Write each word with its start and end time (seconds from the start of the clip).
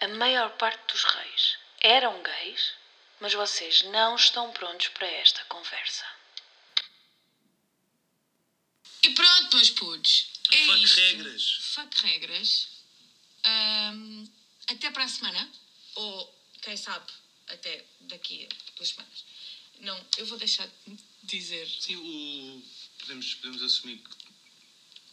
A 0.00 0.08
maior 0.08 0.56
parte 0.56 0.92
dos 0.92 1.04
reis 1.04 1.58
eram 1.80 2.22
gays, 2.22 2.72
mas 3.20 3.34
vocês 3.34 3.82
não 3.84 4.16
estão 4.16 4.50
prontos 4.52 4.88
para 4.88 5.06
esta 5.06 5.44
conversa. 5.44 6.04
E 9.02 9.10
pronto, 9.10 9.56
meus 9.56 9.70
putos. 9.70 10.26
É 10.52 10.64
Fuck 10.66 10.84
isto. 10.84 11.00
regras. 11.00 11.52
Fuck 11.74 12.00
regras. 12.00 12.68
Ahm, 13.44 14.26
até 14.68 14.90
para 14.90 15.04
a 15.04 15.08
semana. 15.08 15.52
Ou, 15.94 16.40
quem 16.62 16.76
sabe, 16.76 17.10
até 17.48 17.84
daqui 18.00 18.46
a 18.46 18.76
duas 18.76 18.88
semanas. 18.88 19.24
Não, 19.80 20.06
eu 20.18 20.26
vou 20.26 20.38
deixar 20.38 20.68
de 20.86 20.96
dizer. 21.24 21.68
Sim, 21.68 21.96
o... 21.96 22.62
podemos, 23.00 23.34
podemos 23.34 23.62
assumir 23.62 23.98
que 23.98 24.30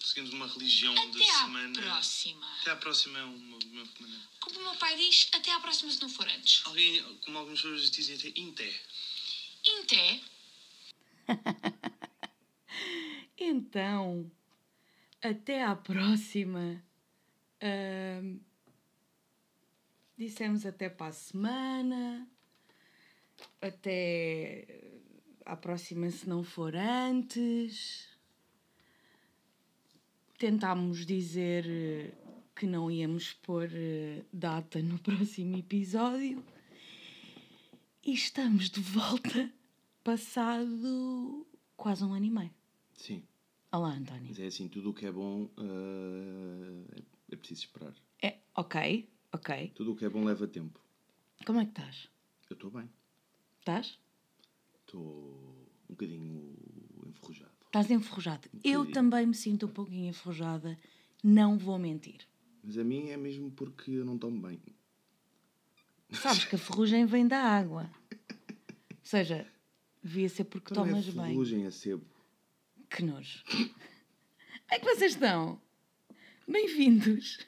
seguimos 0.08 0.34
uma 0.34 0.48
religião 0.48 0.94
da 0.96 1.02
Até 1.02 1.30
à 1.30 1.34
semana. 1.46 1.82
próxima. 1.82 2.56
Até 2.62 2.72
à 2.72 2.76
próxima 2.76 3.20
é 3.20 3.24
uma, 3.24 3.58
uma 3.58 3.86
maneira. 4.00 4.24
Como 4.40 4.60
o 4.60 4.64
meu 4.64 4.76
pai 4.76 4.96
diz, 4.98 5.30
até 5.34 5.52
à 5.54 5.60
próxima 5.60 5.92
se 5.92 6.02
não 6.02 6.10
for 6.10 6.28
antes. 6.28 6.66
Alguém, 6.66 7.04
como 7.26 7.38
algumas 7.38 7.62
pessoas 7.62 7.90
dizem, 7.92 8.16
até 8.16 8.40
inté. 8.40 8.82
Inté. 9.66 10.22
Então, 13.40 14.32
até 15.22 15.64
à 15.64 15.76
próxima. 15.76 16.84
Ahm, 17.62 18.40
dissemos 20.18 20.66
até 20.66 20.90
para 20.90 21.08
a 21.08 21.12
semana. 21.12 22.28
Até 23.62 24.82
à 25.46 25.56
próxima, 25.56 26.10
se 26.10 26.28
não 26.28 26.44
for 26.44 26.76
antes. 26.76 28.08
Tentámos 30.38 31.06
dizer 31.06 31.66
eh, 31.68 32.14
que 32.56 32.68
não 32.68 32.92
íamos 32.92 33.34
pôr 33.34 33.70
eh, 33.74 34.24
data 34.32 34.82
no 34.82 35.00
próximo 35.02 35.58
episódio. 35.58 36.44
E 38.06 38.14
estamos 38.14 38.70
de 38.70 38.80
volta, 38.80 39.52
passado 40.04 41.46
quase 41.76 42.04
um 42.04 42.14
ano 42.14 42.26
e 42.26 42.30
meio. 42.30 42.54
Sim, 42.94 43.24
Olá, 43.72 43.90
António. 43.94 44.28
mas 44.30 44.40
é 44.40 44.46
assim, 44.48 44.68
tudo 44.70 44.92
o 44.92 44.94
que 44.94 45.06
é 45.06 45.12
bom 45.12 45.50
é, 45.58 47.04
é 47.34 47.36
preciso 47.36 47.62
esperar. 47.62 47.94
É, 48.22 48.38
ok, 48.56 49.10
ok. 49.34 49.72
Tudo 49.76 49.92
o 49.92 49.96
que 49.96 50.06
é 50.06 50.10
bom 50.10 50.24
leva 50.24 50.48
tempo. 50.48 50.80
Como 51.46 51.60
é 51.60 51.66
que 51.66 51.72
estás? 51.72 52.10
Eu 52.50 52.54
estou 52.54 52.72
bem. 52.72 52.90
Estás? 53.60 54.00
Estou 54.86 55.68
um 55.90 55.94
bocadinho 55.94 56.56
enferrujado. 57.08 57.47
Estás 57.80 57.92
enferrujado. 57.92 58.50
Eu 58.64 58.92
também 58.92 59.28
me 59.28 59.36
sinto 59.36 59.68
um 59.68 59.70
pouquinho 59.70 60.10
enferrujada, 60.10 60.76
não 61.24 61.60
vou 61.60 61.78
mentir. 61.78 62.28
Mas 62.64 62.76
a 62.76 62.84
mim 62.84 63.10
é 63.12 63.18
mesmo 63.18 63.52
porque 63.52 63.92
eu 63.92 64.04
não 64.04 64.18
tomo 64.18 64.42
bem. 64.42 64.60
Sabes 66.12 66.46
que 66.46 66.56
a 66.56 66.58
ferrugem 66.58 67.06
vem 67.06 67.28
da 67.28 67.38
água. 67.38 67.88
Ou 68.12 68.98
seja, 69.04 69.46
devia 70.04 70.28
ser 70.28 70.46
porque 70.46 70.74
Então 70.74 70.88
não 70.88 70.94
tomas 70.94 71.08
é 71.08 71.12
bem. 71.12 71.30
ferrugem, 71.30 71.66
é 71.68 71.70
sebo. 71.70 72.04
Que 72.90 73.04
nojo. 73.04 73.44
É 74.70 74.80
que 74.80 74.86
vocês 74.86 75.14
estão. 75.14 75.62
Bem-vindos 76.48 77.46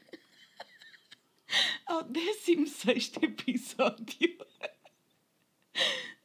ao 1.88 2.04
16 2.04 3.14
episódio 3.24 4.06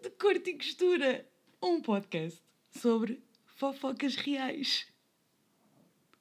de 0.02 0.10
Corte 0.20 0.50
e 0.50 0.58
Costura, 0.58 1.26
um 1.62 1.80
podcast 1.80 2.42
sobre 2.70 3.22
fofocas 3.54 4.16
reais. 4.16 4.86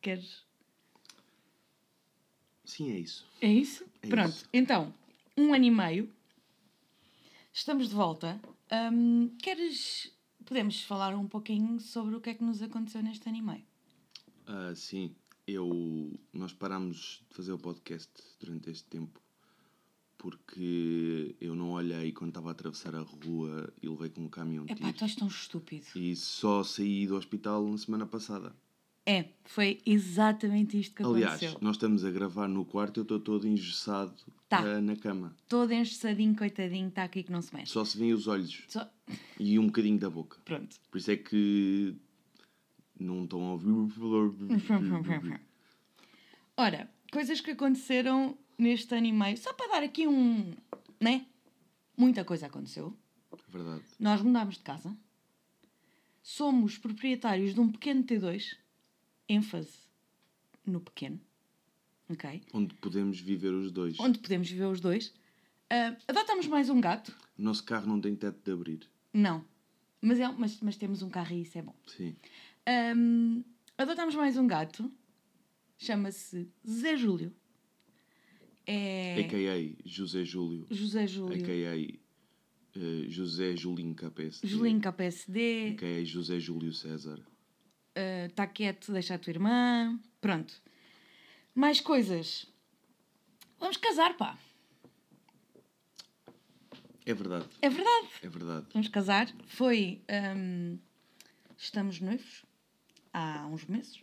Queres? 0.01 0.43
Sim, 2.65 2.91
é 2.91 2.99
isso. 2.99 3.25
É 3.41 3.47
isso? 3.47 3.85
É 4.01 4.07
Pronto, 4.07 4.29
isso. 4.29 4.49
então, 4.53 4.93
um 5.37 5.53
ano 5.53 5.65
e 5.65 5.71
meio. 5.71 6.13
Estamos 7.51 7.89
de 7.89 7.95
volta. 7.95 8.39
Hum, 8.91 9.35
queres. 9.41 10.11
Podemos 10.45 10.81
falar 10.83 11.15
um 11.15 11.27
pouquinho 11.27 11.79
sobre 11.79 12.15
o 12.15 12.21
que 12.21 12.31
é 12.31 12.33
que 12.33 12.43
nos 12.43 12.61
aconteceu 12.61 13.01
neste 13.01 13.27
ano 13.29 13.37
e 13.37 13.41
meio? 13.41 13.65
Ah, 14.45 14.73
sim, 14.75 15.15
eu, 15.47 16.11
nós 16.33 16.51
parámos 16.53 17.23
de 17.29 17.35
fazer 17.35 17.53
o 17.53 17.59
podcast 17.59 18.11
durante 18.39 18.69
este 18.69 18.83
tempo 18.85 19.22
porque 20.23 21.35
eu 21.41 21.53
não 21.53 21.71
olhei 21.71 22.13
quando 22.13 22.29
estava 22.29 22.47
a 22.47 22.51
atravessar 22.53 22.95
a 22.95 23.01
rua 23.01 23.71
e 23.81 23.89
levei 23.89 24.07
com 24.07 24.21
um 24.21 24.29
caminhão 24.29 24.63
de 24.65 24.71
Epá, 24.71 24.85
tu 24.87 24.93
tiros. 24.93 25.01
és 25.01 25.15
tão 25.15 25.27
estúpido. 25.27 25.85
E 25.97 26.15
só 26.15 26.63
saí 26.63 27.05
do 27.05 27.17
hospital 27.17 27.67
na 27.67 27.77
semana 27.77 28.05
passada. 28.05 28.55
É, 29.05 29.25
foi 29.43 29.81
exatamente 29.85 30.79
isto 30.79 30.95
que 30.95 31.03
Aliás, 31.03 31.33
aconteceu. 31.33 31.57
nós 31.61 31.75
estamos 31.75 32.05
a 32.05 32.09
gravar 32.09 32.47
no 32.47 32.63
quarto 32.63 32.97
e 32.97 32.99
eu 33.01 33.03
estou 33.03 33.19
todo 33.19 33.45
engessado 33.45 34.13
Tá. 34.47 34.59
ah, 34.59 34.79
na 34.81 34.95
cama. 34.95 35.35
Todo 35.49 35.73
engessadinho, 35.73 36.33
coitadinho, 36.37 36.87
está 36.87 37.03
aqui 37.03 37.21
que 37.21 37.31
não 37.31 37.41
se 37.41 37.53
mexe. 37.53 37.73
Só 37.73 37.83
se 37.83 37.97
vêem 37.97 38.13
os 38.13 38.25
olhos 38.27 38.63
Só- 38.69 38.89
e 39.37 39.59
um 39.59 39.65
bocadinho 39.65 39.99
da 39.99 40.09
boca. 40.09 40.37
Pronto. 40.45 40.77
Por 40.89 40.99
isso 40.99 41.11
é 41.11 41.17
que 41.17 41.93
não 42.97 43.25
estão 43.25 43.41
a 43.45 43.51
ouvir. 43.51 43.67
Ora, 46.55 46.89
coisas 47.11 47.41
que 47.41 47.51
aconteceram 47.51 48.37
neste 48.57 48.93
ano 48.95 49.07
e 49.07 49.11
meio. 49.11 49.37
Só 49.37 49.53
para 49.53 49.67
dar 49.67 49.83
aqui 49.83 50.07
um. 50.07 50.53
né? 50.99 51.25
Muita 51.97 52.23
coisa 52.25 52.47
aconteceu. 52.47 52.95
Verdade. 53.49 53.83
Nós 53.99 54.21
mudámos 54.21 54.55
de 54.55 54.61
casa. 54.63 54.95
Somos 56.21 56.77
proprietários 56.77 57.53
de 57.53 57.59
um 57.59 57.71
pequeno 57.71 58.03
T2. 58.03 58.55
ênfase 59.27 59.77
no 60.65 60.79
pequeno. 60.79 61.19
Ok? 62.09 62.41
Onde 62.53 62.73
podemos 62.75 63.19
viver 63.19 63.53
os 63.53 63.71
dois. 63.71 63.99
Onde 63.99 64.19
podemos 64.19 64.49
viver 64.49 64.65
os 64.65 64.79
dois. 64.79 65.13
Ah, 65.69 65.95
adotamos 66.07 66.47
mais 66.47 66.69
um 66.69 66.79
gato. 66.79 67.15
O 67.37 67.41
nosso 67.41 67.63
carro 67.63 67.87
não 67.87 67.99
tem 67.99 68.15
teto 68.15 68.39
de 68.43 68.51
abrir. 68.51 68.89
Não. 69.13 69.43
Mas, 70.01 70.19
é, 70.19 70.27
mas, 70.31 70.59
mas 70.61 70.77
temos 70.77 71.01
um 71.01 71.09
carro 71.09 71.33
e 71.33 71.41
isso 71.41 71.57
é 71.57 71.61
bom. 71.61 71.75
Sim. 71.87 72.15
Ahm, 72.65 73.41
adotamos 73.77 74.15
mais 74.15 74.37
um 74.37 74.45
gato. 74.47 74.91
Chama-se 75.77 76.47
Zé 76.67 76.95
Júlio. 76.95 77.33
É. 78.65 79.19
A.K.A. 79.19 79.75
José 79.85 80.23
Júlio. 80.23 80.65
José 80.71 81.05
Júlio. 81.07 81.35
A.K.A. 81.43 81.75
eh, 82.75 83.09
José 83.09 83.55
Julinho 83.57 83.93
KPSD. 83.95 84.47
Julinho 84.47 84.81
KPSD. 84.81 85.73
A.K.A. 85.75 86.05
José 86.05 86.39
Júlio 86.39 86.73
César. 86.73 87.19
Está 88.27 88.47
quieto, 88.47 88.91
deixa 88.91 89.13
a 89.15 89.19
tua 89.19 89.31
irmã. 89.31 89.99
Pronto. 90.19 90.53
Mais 91.53 91.79
coisas. 91.79 92.47
Vamos 93.59 93.77
casar, 93.77 94.17
pá. 94.17 94.37
É 97.05 97.13
verdade. 97.13 97.45
É 97.61 97.69
verdade. 97.69 98.07
É 98.23 98.29
verdade. 98.29 98.65
Vamos 98.73 98.87
casar. 98.87 99.27
Foi. 99.45 100.01
ahm, 100.07 100.77
estamos 101.57 101.99
noivos 101.99 102.43
há 103.13 103.45
uns 103.47 103.65
meses. 103.65 104.02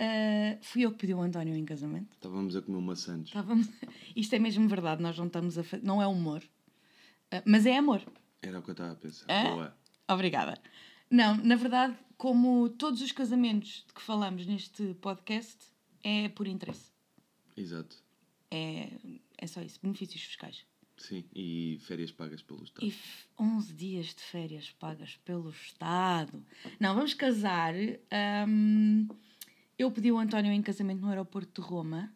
Ah, 0.00 0.58
fui 0.62 0.82
eu 0.82 0.92
que 0.92 0.98
pedi 0.98 1.14
o 1.14 1.20
António 1.20 1.54
em 1.56 1.64
casamento. 1.64 2.12
Estávamos 2.14 2.54
a 2.56 2.62
comer 2.62 2.80
maçãs. 2.80 3.26
Estávamos... 3.28 3.68
Isto 4.14 4.34
é 4.34 4.38
mesmo 4.38 4.68
verdade, 4.68 5.02
nós 5.02 5.18
não 5.18 5.26
estamos 5.26 5.58
a 5.58 5.64
fa... 5.64 5.78
Não 5.82 6.00
é 6.00 6.06
humor. 6.06 6.42
Ah, 7.30 7.42
mas 7.44 7.66
é 7.66 7.76
amor. 7.76 8.02
Era 8.42 8.58
o 8.58 8.62
que 8.62 8.70
eu 8.70 8.72
estava 8.72 8.92
a 8.92 8.96
pensar. 8.96 9.26
Hã? 9.28 9.50
Boa. 9.54 9.76
Obrigada. 10.08 10.60
Não, 11.10 11.36
na 11.36 11.56
verdade, 11.56 11.96
como 12.16 12.68
todos 12.68 13.02
os 13.02 13.12
casamentos 13.12 13.84
de 13.86 13.92
que 13.92 14.00
falamos 14.02 14.46
neste 14.46 14.94
podcast, 15.00 15.58
é 16.04 16.28
por 16.28 16.46
interesse. 16.46 16.90
Exato. 17.56 17.96
É, 18.50 18.90
é 19.36 19.46
só 19.46 19.60
isso. 19.62 19.78
Benefícios 19.82 20.22
fiscais. 20.22 20.64
Sim. 20.96 21.24
E 21.34 21.78
férias 21.82 22.10
pagas 22.12 22.42
pelo 22.42 22.62
Estado. 22.64 22.84
E 22.84 22.90
f- 22.90 23.26
11 23.38 23.72
dias 23.74 24.06
de 24.06 24.20
férias 24.22 24.70
pagas 24.78 25.16
pelo 25.24 25.50
Estado. 25.50 26.44
Não, 26.80 26.94
vamos 26.94 27.14
casar. 27.14 27.74
hum, 28.48 29.06
eu 29.78 29.90
pedi 29.92 30.10
o 30.10 30.18
António 30.18 30.52
em 30.52 30.60
casamento 30.60 31.00
no 31.00 31.08
aeroporto 31.08 31.62
de 31.62 31.66
Roma, 31.66 32.12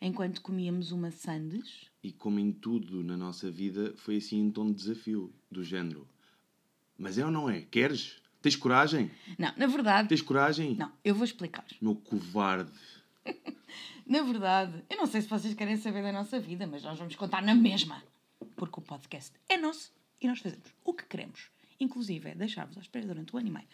enquanto 0.00 0.40
comíamos 0.40 0.92
uma 0.92 1.10
sandes. 1.10 1.90
E 2.02 2.12
como 2.12 2.38
em 2.38 2.52
tudo 2.52 3.02
na 3.02 3.16
nossa 3.16 3.50
vida, 3.50 3.92
foi 3.96 4.16
assim 4.16 4.38
em 4.38 4.50
tom 4.50 4.66
de 4.68 4.74
desafio. 4.74 5.32
Do 5.50 5.64
género. 5.64 6.08
Mas 6.96 7.18
é 7.18 7.24
ou 7.24 7.30
não 7.30 7.50
é? 7.50 7.60
Queres? 7.62 8.22
Tens 8.40 8.56
coragem? 8.56 9.10
Não, 9.38 9.52
na 9.56 9.66
verdade. 9.66 10.08
Tens 10.08 10.22
coragem? 10.22 10.76
Não, 10.76 10.90
eu 11.04 11.14
vou 11.14 11.24
explicar. 11.24 11.66
Meu 11.80 11.94
covarde. 11.94 12.72
Na 14.06 14.22
verdade, 14.22 14.82
eu 14.90 14.96
não 14.96 15.06
sei 15.06 15.22
se 15.22 15.28
vocês 15.28 15.54
querem 15.54 15.76
saber 15.76 16.02
da 16.02 16.12
nossa 16.12 16.40
vida, 16.40 16.66
mas 16.66 16.82
nós 16.82 16.98
vamos 16.98 17.14
contar 17.14 17.40
na 17.40 17.54
mesma. 17.54 18.02
Porque 18.56 18.80
o 18.80 18.82
podcast 18.82 19.32
é 19.48 19.56
nosso 19.56 19.92
e 20.20 20.26
nós 20.26 20.40
fazemos 20.40 20.74
o 20.84 20.92
que 20.92 21.04
queremos. 21.04 21.50
Inclusive, 21.78 22.30
é 22.30 22.34
deixar-vos 22.34 22.76
à 22.76 22.80
espera 22.80 23.06
durante 23.06 23.34
o 23.34 23.38
ano 23.38 23.48
e 23.48 23.50
meio. 23.50 23.68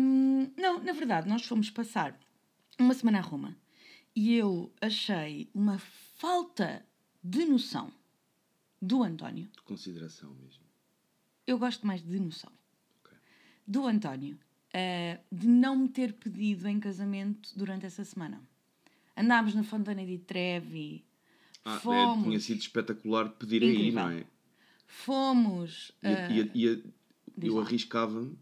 Hum, 0.00 0.50
não, 0.56 0.82
na 0.82 0.92
verdade, 0.92 1.28
nós 1.28 1.44
fomos 1.44 1.70
passar 1.70 2.18
uma 2.78 2.94
semana 2.94 3.18
a 3.18 3.22
Roma 3.22 3.56
e 4.14 4.34
eu 4.34 4.72
achei 4.80 5.48
uma 5.54 5.78
falta 5.78 6.84
de 7.22 7.44
noção 7.44 7.92
do 8.80 9.02
António. 9.02 9.48
De 9.52 9.62
consideração 9.62 10.30
mesmo. 10.34 10.64
Eu 11.46 11.58
gosto 11.58 11.86
mais 11.86 12.02
de 12.02 12.18
noção. 12.18 12.52
Ok. 13.04 13.16
Do 13.66 13.86
António. 13.86 14.38
eh, 14.78 15.20
de 15.32 15.46
não 15.48 15.74
me 15.76 15.88
ter 15.88 16.12
pedido 16.12 16.68
em 16.68 16.78
casamento 16.78 17.50
durante 17.56 17.86
essa 17.86 18.04
semana. 18.04 18.42
Andámos 19.16 19.54
na 19.54 19.62
Fontana 19.62 20.04
di 20.04 20.18
Trevi, 20.18 21.02
Ah, 21.64 21.76
é, 21.76 21.80
Fomos. 21.80 22.24
tinha 22.24 22.38
sido 22.40 22.60
espetacular 22.60 23.30
pedir 23.30 23.62
aí, 23.62 23.70
Incrível. 23.72 24.02
não 24.02 24.10
é? 24.10 24.26
Fomos. 24.86 25.92
Ia- 26.02 26.26
ah, 26.26 26.30
ia- 26.30 26.50
ia- 26.54 26.76
diz 27.38 27.48
eu 27.48 27.58
arriscava-me 27.60 28.36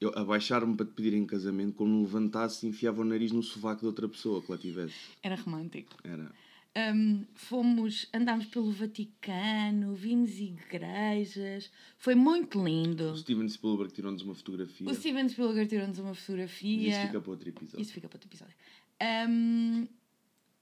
eu 0.00 0.12
abaixar-me 0.16 0.76
para 0.76 0.86
te 0.86 0.92
pedir 0.92 1.14
em 1.14 1.26
casamento, 1.26 1.74
quando 1.74 1.90
me 1.90 2.02
levantasse 2.02 2.66
e 2.66 2.68
enfiava 2.68 3.00
o 3.00 3.04
nariz 3.04 3.32
no 3.32 3.42
sovaco 3.42 3.80
de 3.80 3.86
outra 3.86 4.08
pessoa 4.08 4.40
que 4.42 4.50
lá 4.50 4.58
tivesse. 4.58 4.94
Era 5.22 5.34
romântico. 5.34 5.96
Era. 6.04 6.30
Um, 6.76 7.24
fomos, 7.34 8.08
andámos 8.14 8.46
pelo 8.46 8.70
Vaticano, 8.70 9.94
vimos 9.94 10.38
igrejas, 10.38 11.72
foi 11.98 12.14
muito 12.14 12.64
lindo. 12.64 13.10
O 13.10 13.16
Steven 13.16 13.48
Spielberg 13.48 13.92
tirou-nos 13.92 14.22
uma 14.22 14.34
fotografia. 14.34 14.88
O 14.88 14.94
Steven 14.94 15.28
Spielberg 15.28 15.68
tirou-nos 15.68 15.98
uma 15.98 16.10
Mas 16.10 16.18
fotografia. 16.18 16.90
Isso 16.90 17.06
fica 17.06 17.20
para 17.20 17.30
outro 17.30 17.48
episódio. 17.48 17.80
Isso 17.80 17.92
fica 17.92 18.08
para 18.08 18.16
outro 18.16 18.28
episódio. 18.28 18.54
Um, 19.28 19.88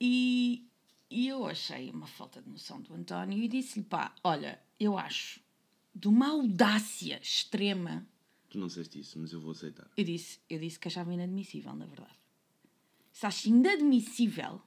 e, 0.00 0.66
e 1.10 1.28
eu 1.28 1.44
achei 1.44 1.90
uma 1.90 2.06
falta 2.06 2.40
de 2.40 2.48
noção 2.48 2.80
do 2.80 2.94
António 2.94 3.38
e 3.38 3.48
disse-lhe: 3.48 3.84
pá, 3.84 4.14
olha, 4.24 4.58
eu 4.80 4.96
acho 4.96 5.40
de 5.94 6.08
uma 6.08 6.28
audácia 6.28 7.18
extrema. 7.20 8.06
Tu 8.56 8.60
não 8.60 8.68
disseste 8.68 8.98
isso, 8.98 9.18
mas 9.18 9.34
eu 9.34 9.38
vou 9.38 9.50
aceitar. 9.52 9.86
Eu 9.94 10.02
disse, 10.02 10.40
eu 10.48 10.58
disse 10.58 10.78
que 10.78 10.88
achava 10.88 11.12
inadmissível, 11.12 11.74
na 11.76 11.84
verdade. 11.84 12.18
Se 13.12 13.26
acho 13.26 13.50
inadmissível 13.50 14.62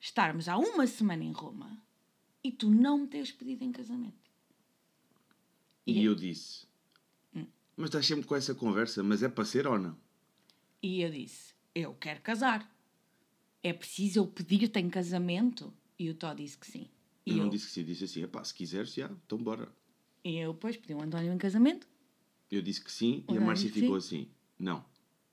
estarmos 0.00 0.48
há 0.48 0.56
uma 0.56 0.86
semana 0.86 1.22
em 1.22 1.30
Roma 1.30 1.78
e 2.42 2.50
tu 2.50 2.70
não 2.70 2.96
me 3.00 3.06
teres 3.06 3.30
pedido 3.30 3.64
em 3.64 3.70
casamento. 3.70 4.30
E 5.86 5.98
E- 6.00 6.04
eu 6.04 6.14
disse: 6.14 6.66
Hum. 7.34 7.44
Mas 7.76 7.88
estás 7.90 8.06
sempre 8.06 8.24
com 8.26 8.34
essa 8.34 8.54
conversa, 8.54 9.02
mas 9.02 9.22
é 9.22 9.28
para 9.28 9.44
ser 9.44 9.66
ou 9.66 9.78
não? 9.78 9.94
E 10.82 11.02
eu 11.02 11.10
disse: 11.10 11.52
Eu 11.74 11.92
quero 11.94 12.22
casar. 12.22 12.74
É 13.62 13.74
preciso 13.74 14.20
eu 14.20 14.26
pedir-te 14.26 14.78
em 14.80 14.88
casamento? 14.88 15.70
E 15.98 16.08
o 16.08 16.14
Tó 16.14 16.32
disse 16.32 16.56
que 16.56 16.66
sim. 16.66 16.88
E 17.26 17.32
Eu 17.32 17.36
eu, 17.36 17.42
não 17.44 17.50
disse 17.50 17.66
que 17.66 17.72
sim, 17.72 17.84
disse 17.84 18.04
assim: 18.04 18.22
Epá, 18.22 18.42
se 18.42 18.54
quiseres, 18.54 18.94
já, 18.94 19.10
então 19.26 19.36
bora. 19.36 19.70
e 20.24 20.36
eu 20.38 20.54
depois 20.54 20.78
pedi 20.78 20.94
o 20.94 21.02
António 21.02 21.30
em 21.30 21.36
casamento. 21.36 21.92
Eu 22.52 22.60
disse 22.60 22.84
que 22.84 22.92
sim 22.92 23.24
e 23.30 23.38
a 23.38 23.40
Márcia 23.40 23.72
ficou 23.72 23.96
assim: 23.96 24.28
Não, 24.58 24.84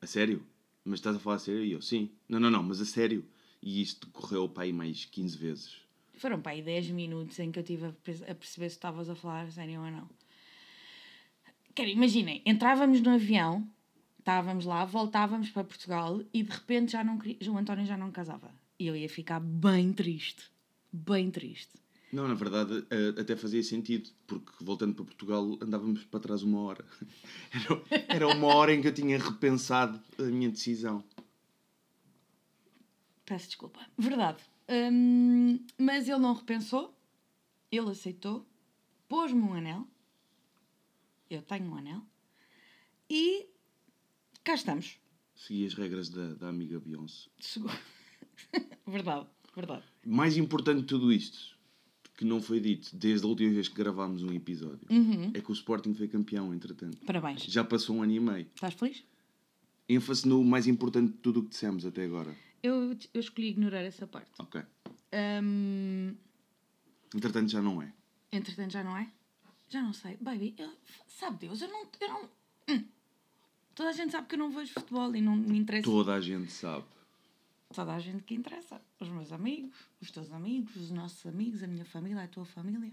a 0.02 0.08
sério? 0.08 0.42
Mas 0.86 1.00
estás 1.00 1.18
a 1.18 1.20
falar 1.20 1.36
a 1.36 1.40
sério? 1.40 1.66
E 1.66 1.74
eu: 1.74 1.82
Sim. 1.82 2.10
Não, 2.30 2.40
não, 2.40 2.50
não, 2.50 2.64
mas 2.64 2.80
a 2.80 2.86
sério. 2.86 3.26
E 3.62 3.82
isto 3.82 4.08
correu 4.12 4.48
para 4.48 4.64
aí 4.64 4.72
mais 4.72 5.04
15 5.04 5.38
vezes. 5.38 5.76
Foram 6.14 6.42
para 6.42 6.54
aí 6.54 6.62
10 6.62 6.92
minutos 6.92 7.38
em 7.40 7.52
que 7.52 7.60
eu 7.60 7.62
estive 7.62 7.88
a 7.88 7.92
perceber 8.36 8.70
se 8.70 8.78
estavas 8.78 9.10
a 9.10 9.16
falar 9.16 9.42
a 9.42 9.52
sério 9.52 9.82
ou 9.82 9.92
não. 9.92 10.10
Quero, 11.76 11.90
imaginem, 11.90 12.42
entrávamos 12.46 13.02
no 13.02 13.10
avião, 13.12 13.68
estávamos 14.18 14.66
lá, 14.66 14.86
voltávamos 14.86 15.50
para 15.50 15.66
Portugal 15.66 16.22
e 16.34 16.42
de 16.42 16.52
repente 16.52 16.94
já 16.94 17.04
não 17.04 17.18
queria, 17.18 17.52
o 17.52 17.58
António 17.58 17.86
já 17.86 17.98
não 17.98 18.12
casava. 18.12 18.50
E 18.78 18.88
eu 18.88 18.96
ia 18.96 19.10
ficar 19.10 19.42
bem 19.42 19.92
triste. 19.92 20.44
Bem 20.92 21.30
triste. 21.30 21.74
Não, 22.12 22.28
na 22.28 22.34
verdade, 22.34 22.86
eh, 22.90 23.22
até 23.22 23.36
fazia 23.36 23.62
sentido, 23.62 24.10
porque 24.26 24.52
voltando 24.62 24.96
para 24.96 25.06
Portugal 25.06 25.58
andávamos 25.62 26.04
para 26.06 26.20
trás 26.20 26.42
uma 26.42 26.60
hora. 26.62 26.86
Era, 27.54 28.06
era 28.08 28.28
uma 28.28 28.48
hora 28.48 28.74
em 28.74 28.82
que 28.82 28.88
eu 28.88 28.94
tinha 28.94 29.18
repensado 29.18 30.02
a 30.18 30.24
minha 30.24 30.50
decisão. 30.50 31.04
Peço 33.26 33.48
desculpa. 33.48 33.80
Verdade. 33.98 34.44
Hum, 34.68 35.66
mas 35.78 36.08
ele 36.08 36.20
não 36.20 36.34
repensou, 36.34 36.96
ele 37.72 37.90
aceitou, 37.90 38.48
pôs-me 39.08 39.42
um 39.42 39.54
anel. 39.54 39.88
Eu 41.30 41.42
tenho 41.42 41.66
um 41.66 41.76
anel. 41.76 42.02
E 43.10 43.48
cá 44.44 44.54
estamos. 44.56 45.00
Segui 45.36 45.66
as 45.66 45.74
regras 45.74 46.10
da, 46.10 46.34
da 46.34 46.50
amiga 46.50 46.80
Beyoncé. 46.80 47.30
Verdade, 48.86 49.28
verdade. 49.56 49.84
Mais 50.06 50.36
importante 50.38 50.82
de 50.82 50.88
tudo 50.88 51.12
isto, 51.12 51.59
que 52.20 52.26
não 52.26 52.42
foi 52.42 52.60
dito 52.60 52.94
desde 52.98 53.26
a 53.26 53.30
última 53.30 53.50
vez 53.54 53.70
que 53.70 53.76
gravámos 53.76 54.24
um 54.24 54.34
episódio, 54.34 54.86
Uhum. 54.90 55.32
é 55.34 55.40
que 55.40 55.50
o 55.50 55.54
Sporting 55.54 55.94
foi 55.94 56.06
campeão, 56.10 56.54
entretanto. 56.54 56.98
Parabéns. 57.06 57.44
Já 57.44 57.64
passou 57.64 57.96
um 57.96 58.04
ano 58.04 58.12
e 58.12 58.20
meio. 58.20 58.46
Estás 58.54 58.74
feliz? 58.74 59.06
ênfase 59.88 60.28
no 60.28 60.44
mais 60.44 60.68
importante 60.68 61.14
de 61.14 61.18
tudo 61.20 61.40
o 61.40 61.44
que 61.44 61.50
dissemos 61.52 61.86
até 61.86 62.04
agora. 62.04 62.36
Eu, 62.62 62.94
eu 63.14 63.20
escolhi 63.22 63.48
ignorar 63.52 63.84
essa 63.84 64.06
parte. 64.06 64.30
Ok. 64.38 64.62
Hum, 65.42 66.14
Entretanto, 67.16 67.50
já 67.52 67.62
não 67.62 67.82
é. 67.82 67.92
entretanto, 68.34 68.72
já 68.72 68.84
não 68.84 68.98
é? 68.98 69.10
Já 69.70 69.82
não 69.82 69.94
sei. 69.94 70.18
Baby, 70.20 70.54
eu- 70.58 70.74
sabe 71.08 71.48
Deus, 71.48 71.62
eu 71.62 71.70
não. 71.70 71.88
Eu 72.02 72.08
não 72.10 72.30
hum. 72.70 72.84
Toda 73.74 73.90
a 73.90 73.94
gente 73.94 74.12
sabe 74.12 74.28
que 74.28 74.36
eu 74.36 74.40
não 74.40 74.52
vejo 74.52 74.74
futebol 74.74 75.16
e 75.16 75.22
não 75.22 75.38
me 75.38 75.58
interessa. 75.58 75.86
Toda 75.86 76.14
a 76.16 76.20
gente 76.22 76.52
sabe. 76.52 76.84
Toda 77.74 77.94
a 77.94 78.00
gente 78.00 78.24
que 78.24 78.34
interessa. 78.34 78.82
Os 79.00 79.08
meus 79.10 79.32
amigos, 79.32 79.76
os 80.02 80.10
teus 80.10 80.32
amigos, 80.32 80.76
os 80.76 80.90
nossos 80.92 81.26
amigos, 81.26 81.62
a 81.62 81.68
minha 81.68 81.86
família, 81.86 82.24
a 82.24 82.28
tua 82.28 82.46
família. 82.46 82.92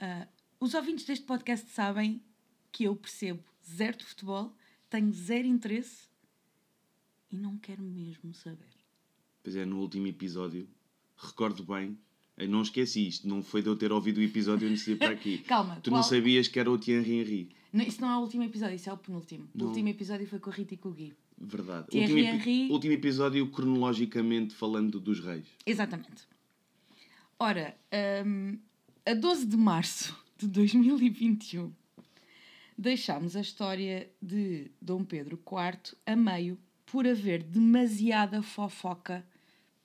Ah, 0.00 0.26
os 0.58 0.72
ouvintes 0.74 1.04
deste 1.04 1.24
podcast 1.26 1.68
sabem 1.70 2.22
que 2.72 2.84
eu 2.84 2.96
percebo 2.96 3.42
zero 3.66 3.98
de 3.98 4.04
futebol, 4.04 4.54
tenho 4.88 5.12
zero 5.12 5.46
interesse 5.46 6.08
e 7.30 7.36
não 7.36 7.58
quero 7.58 7.82
mesmo 7.82 8.32
saber. 8.34 8.66
Pois 9.42 9.54
é, 9.56 9.64
no 9.66 9.78
último 9.80 10.06
episódio, 10.06 10.66
recordo 11.16 11.62
bem, 11.62 11.98
eu 12.36 12.48
não 12.48 12.62
esqueci 12.62 13.06
isto, 13.08 13.28
não 13.28 13.42
foi 13.42 13.60
de 13.62 13.68
eu 13.68 13.76
ter 13.76 13.92
ouvido 13.92 14.18
o 14.18 14.22
episódio 14.22 14.68
antes 14.68 14.84
de 14.84 14.92
ir 14.92 14.96
para 14.98 15.10
aqui. 15.10 15.38
Calma, 15.46 15.80
Tu 15.82 15.90
não 15.90 15.98
qual- 15.98 16.04
sabias 16.08 16.48
que 16.48 16.58
era 16.58 16.70
o 16.70 16.78
Thierry 16.78 17.12
Henry. 17.20 17.48
Não, 17.72 17.84
isso 17.84 18.00
não 18.00 18.08
é 18.10 18.16
o 18.16 18.20
último 18.20 18.42
episódio, 18.44 18.74
isso 18.76 18.88
é 18.88 18.92
o 18.92 18.96
penúltimo. 18.96 19.48
O 19.54 19.58
Não. 19.58 19.66
último 19.66 19.88
episódio 19.88 20.26
foi 20.26 20.38
com 20.38 20.48
a 20.48 20.52
Rita 20.54 20.72
e 20.74 20.76
com 20.78 20.88
o 20.88 20.92
Gui. 20.92 21.14
Verdade. 21.40 21.86
Último, 21.96 22.18
Henry. 22.18 22.68
último 22.70 22.92
episódio, 22.92 23.48
cronologicamente 23.50 24.54
falando 24.54 24.98
dos 24.98 25.20
reis. 25.20 25.46
Exatamente. 25.64 26.26
Ora, 27.38 27.76
hum, 28.26 28.58
a 29.06 29.14
12 29.14 29.46
de 29.46 29.56
março 29.56 30.16
de 30.36 30.48
2021, 30.48 31.72
deixámos 32.76 33.36
a 33.36 33.40
história 33.40 34.10
de 34.20 34.70
Dom 34.82 35.04
Pedro 35.04 35.38
IV 35.46 35.96
a 36.04 36.16
meio 36.16 36.58
por 36.86 37.06
haver 37.06 37.42
demasiada 37.42 38.42
fofoca 38.42 39.24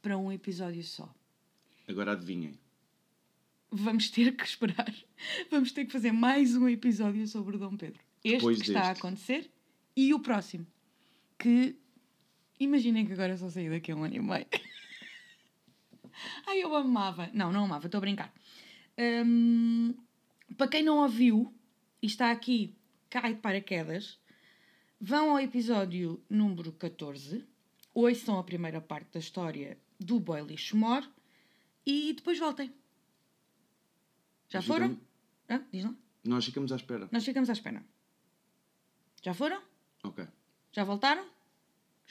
para 0.01 0.17
um 0.17 0.31
episódio 0.31 0.83
só. 0.83 1.13
Agora 1.87 2.13
adivinhem. 2.13 2.57
Vamos 3.71 4.09
ter 4.09 4.35
que 4.35 4.43
esperar. 4.43 4.93
Vamos 5.51 5.71
ter 5.71 5.85
que 5.85 5.91
fazer 5.91 6.11
mais 6.11 6.55
um 6.55 6.67
episódio 6.69 7.27
sobre 7.27 7.55
o 7.55 7.59
Dom 7.59 7.75
Pedro. 7.75 7.99
Este 8.23 8.37
Depois 8.37 8.61
que 8.61 8.67
está 8.67 8.79
a 8.81 8.89
deste. 8.89 8.99
acontecer 8.99 9.51
e 9.95 10.13
o 10.13 10.19
próximo. 10.19 10.65
Que 11.43 11.75
imaginem 12.59 13.05
que 13.05 13.13
agora 13.13 13.35
só 13.37 13.49
saí 13.49 13.69
daqui 13.69 13.91
a 13.91 13.95
um 13.95 14.03
ano 14.03 14.15
e 14.15 14.19
meio. 14.19 14.45
Ai, 16.47 16.63
eu 16.63 16.75
amava. 16.75 17.29
Não, 17.33 17.51
não 17.51 17.65
amava, 17.65 17.87
estou 17.87 17.97
a 17.97 18.01
brincar. 18.01 18.33
Hum, 18.97 19.93
para 20.57 20.67
quem 20.69 20.83
não 20.83 20.99
ouviu 20.99 21.53
e 22.01 22.05
está 22.07 22.31
aqui, 22.31 22.75
cai 23.09 23.33
de 23.33 23.41
paraquedas, 23.41 24.19
vão 25.01 25.31
ao 25.31 25.39
episódio 25.39 26.23
número 26.29 26.71
14, 26.73 27.43
ouçam 27.93 28.37
a 28.39 28.43
primeira 28.43 28.79
parte 28.79 29.11
da 29.13 29.19
história 29.19 29.77
do 29.99 30.19
Boy 30.19 30.41
Lixo 30.43 30.77
Mor 30.77 31.07
e 31.85 32.13
depois 32.13 32.37
voltem. 32.39 32.73
Já 34.49 34.59
Nós 34.59 34.65
foram? 34.67 34.89
ficamos- 34.89 35.07
Ah, 35.49 35.61
diz 35.71 35.83
lá. 35.83 35.95
Nós 36.23 36.45
ficamos 36.45 36.71
à 36.71 36.75
espera. 36.77 37.09
Nós 37.11 37.25
ficamos 37.25 37.49
à 37.49 37.53
espera. 37.53 37.83
Já 39.23 39.33
foram? 39.33 39.61
Ok. 40.03 40.25
Já 40.71 40.83
voltaram? 40.83 41.25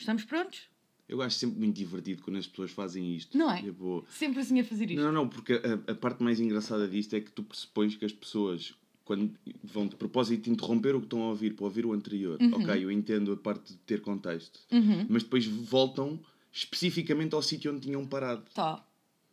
Estamos 0.03 0.25
prontos? 0.25 0.63
Eu 1.09 1.21
acho 1.21 1.37
sempre 1.37 1.59
muito 1.59 1.77
divertido 1.77 2.23
quando 2.23 2.37
as 2.39 2.47
pessoas 2.47 2.71
fazem 2.71 3.15
isto. 3.15 3.37
Não 3.37 3.51
é? 3.51 3.61
Tipo, 3.63 4.05
Sempre 4.09 4.41
assim 4.41 4.61
a 4.61 4.65
fazer 4.65 4.91
isto. 4.91 5.03
Não, 5.03 5.13
não, 5.13 5.29
porque 5.29 5.55
a, 5.55 5.93
a 5.93 5.95
parte 5.95 6.23
mais 6.23 6.41
engraçada 6.41 6.89
disto 6.89 7.15
é 7.15 7.21
que 7.21 7.31
tu 7.31 7.43
pressupões 7.43 7.95
que 7.97 8.05
as 8.05 8.13
pessoas, 8.13 8.73
quando 9.05 9.35
vão 9.63 9.87
de 9.87 9.97
propósito 9.97 10.49
interromper 10.49 10.95
o 10.95 11.01
que 11.01 11.07
estão 11.07 11.23
a 11.23 11.27
ouvir 11.29 11.55
para 11.55 11.65
ouvir 11.65 11.85
o 11.85 11.93
anterior, 11.93 12.39
ok, 12.53 12.83
eu 12.85 12.91
entendo 12.91 13.33
a 13.33 13.37
parte 13.37 13.73
de 13.73 13.79
ter 13.81 14.01
contexto, 14.01 14.61
Uhum. 14.71 15.07
mas 15.09 15.23
depois 15.23 15.45
voltam 15.45 16.19
especificamente 16.51 17.35
ao 17.35 17.43
sítio 17.43 17.73
onde 17.73 17.83
tinham 17.83 18.07
parado. 18.07 18.45
Tó, 18.55 18.83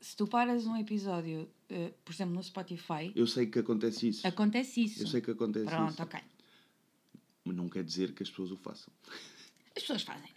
se 0.01 0.17
tu 0.17 0.27
paras 0.27 0.65
um 0.65 0.75
episódio, 0.75 1.47
eh, 1.69 1.93
por 2.03 2.11
exemplo, 2.13 2.33
no 2.35 2.43
Spotify, 2.43 3.11
Eu 3.15 3.27
sei 3.27 3.45
que 3.45 3.59
acontece 3.59 4.09
isso. 4.09 4.27
acontece 4.27 4.83
isso. 4.83 5.03
Eu 5.03 5.07
sei 5.07 5.21
que 5.21 5.31
acontece 5.31 5.65
Pronto, 5.67 5.91
isso. 5.93 6.01
ok. 6.03 6.19
Mas 7.45 7.55
não 7.55 7.69
quer 7.69 7.83
dizer 7.85 8.11
que 8.13 8.21
as 8.23 8.29
pessoas 8.29 8.51
o 8.51 8.57
façam. 8.57 8.91
As 9.75 9.81
pessoas 9.83 10.01
fazem. 10.01 10.29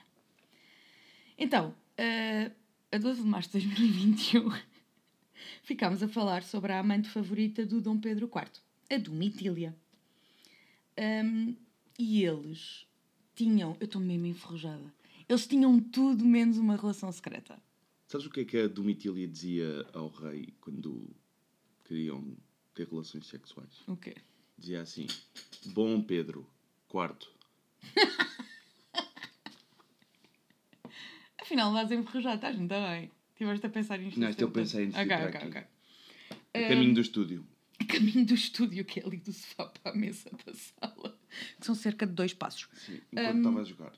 Então, 1.43 1.75
eh, 1.99 2.53
a 2.93 2.99
12 2.99 3.21
de 3.21 3.27
março 3.27 3.59
de 3.59 3.67
2021, 3.67 4.49
ficámos 5.65 6.01
a 6.01 6.07
falar 6.07 6.45
sobre 6.45 6.71
a 6.71 6.79
amante 6.79 7.09
favorita 7.11 7.67
do 7.67 7.81
Dom 7.81 7.99
Pedro 7.99 8.31
IV, 8.33 8.63
a 8.89 8.97
Domitília. 8.97 9.77
Ahm, 10.97 11.57
e 11.99 12.23
eles 12.23 12.87
tinham, 13.35 13.77
eu 13.81 13.87
estou 13.87 14.01
mesmo 14.01 14.27
enferrujada, 14.27 14.95
eles 15.29 15.45
tinham 15.45 15.81
tudo 15.81 16.25
menos 16.25 16.59
uma 16.59 16.77
relação 16.77 17.11
secreta. 17.11 17.61
Sabes 18.07 18.25
o 18.25 18.31
que 18.31 18.43
é 18.43 18.45
que 18.45 18.59
a 18.59 18.69
Domitília 18.69 19.27
dizia 19.27 19.85
ao 19.93 20.11
rei 20.11 20.55
quando 20.61 21.11
queriam 21.83 22.37
ter 22.73 22.87
relações 22.87 23.27
sexuais? 23.27 23.83
O 23.89 23.97
quê? 23.97 24.15
Dizia 24.57 24.81
assim: 24.81 25.09
Bom 25.75 26.01
Pedro, 26.01 26.47
quarto. 26.87 27.33
Afinal, 31.43 31.73
vais 31.73 31.91
enferrujar, 31.91 32.37
estás 32.37 32.57
muito 32.57 32.71
bem. 32.71 33.11
Estiveste 33.33 33.67
a 33.67 33.69
pensar 33.71 33.99
nisto. 33.99 34.19
Não, 34.21 34.33
todo. 34.33 34.53
pensei 34.53 34.85
antes 34.87 34.95
de 34.95 35.01
ir 35.03 35.13
Ok, 35.13 35.17
aqui. 35.37 35.47
ok. 35.49 35.63
A 36.55 36.69
caminho 36.69 36.95
do 36.95 37.01
estúdio. 37.01 37.47
a 37.81 37.85
caminho 37.85 38.25
do 38.25 38.35
estúdio, 38.35 38.85
que 38.85 39.01
é 39.01 39.05
ali 39.05 39.17
do 39.17 39.33
sofá 39.33 39.67
para 39.67 39.93
a 39.93 39.95
mesa 39.95 40.31
da 40.47 40.55
sala, 40.55 41.19
que 41.59 41.67
são 41.67 41.75
cerca 41.75 42.07
de 42.07 42.13
dois 42.13 42.33
passos. 42.33 42.69
Sim, 42.75 43.01
enquanto 43.13 43.37
estava 43.39 43.61
a 43.61 43.65
jogar. 43.65 43.93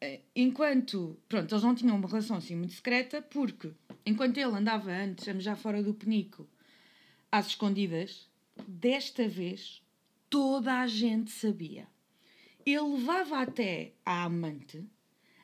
Eh, 0.00 0.20
Enquanto, 0.36 1.18
pronto, 1.28 1.52
eles 1.52 1.64
não 1.64 1.74
tinham 1.74 1.96
uma 1.96 2.06
relação 2.08 2.36
assim 2.36 2.54
muito 2.54 2.74
secreta, 2.74 3.20
porque 3.20 3.72
enquanto 4.06 4.36
ele 4.38 4.54
andava 4.54 4.90
antes 4.92 5.26
a 5.26 5.32
já 5.40 5.56
fora 5.56 5.82
do 5.82 5.92
penico, 5.92 6.48
às 7.32 7.48
escondidas, 7.48 8.28
desta 8.66 9.26
vez 9.26 9.82
toda 10.30 10.80
a 10.80 10.86
gente 10.86 11.30
sabia. 11.32 11.88
Ele 12.64 12.78
levava 12.96 13.40
até 13.40 13.92
a 14.04 14.24
amante 14.24 14.84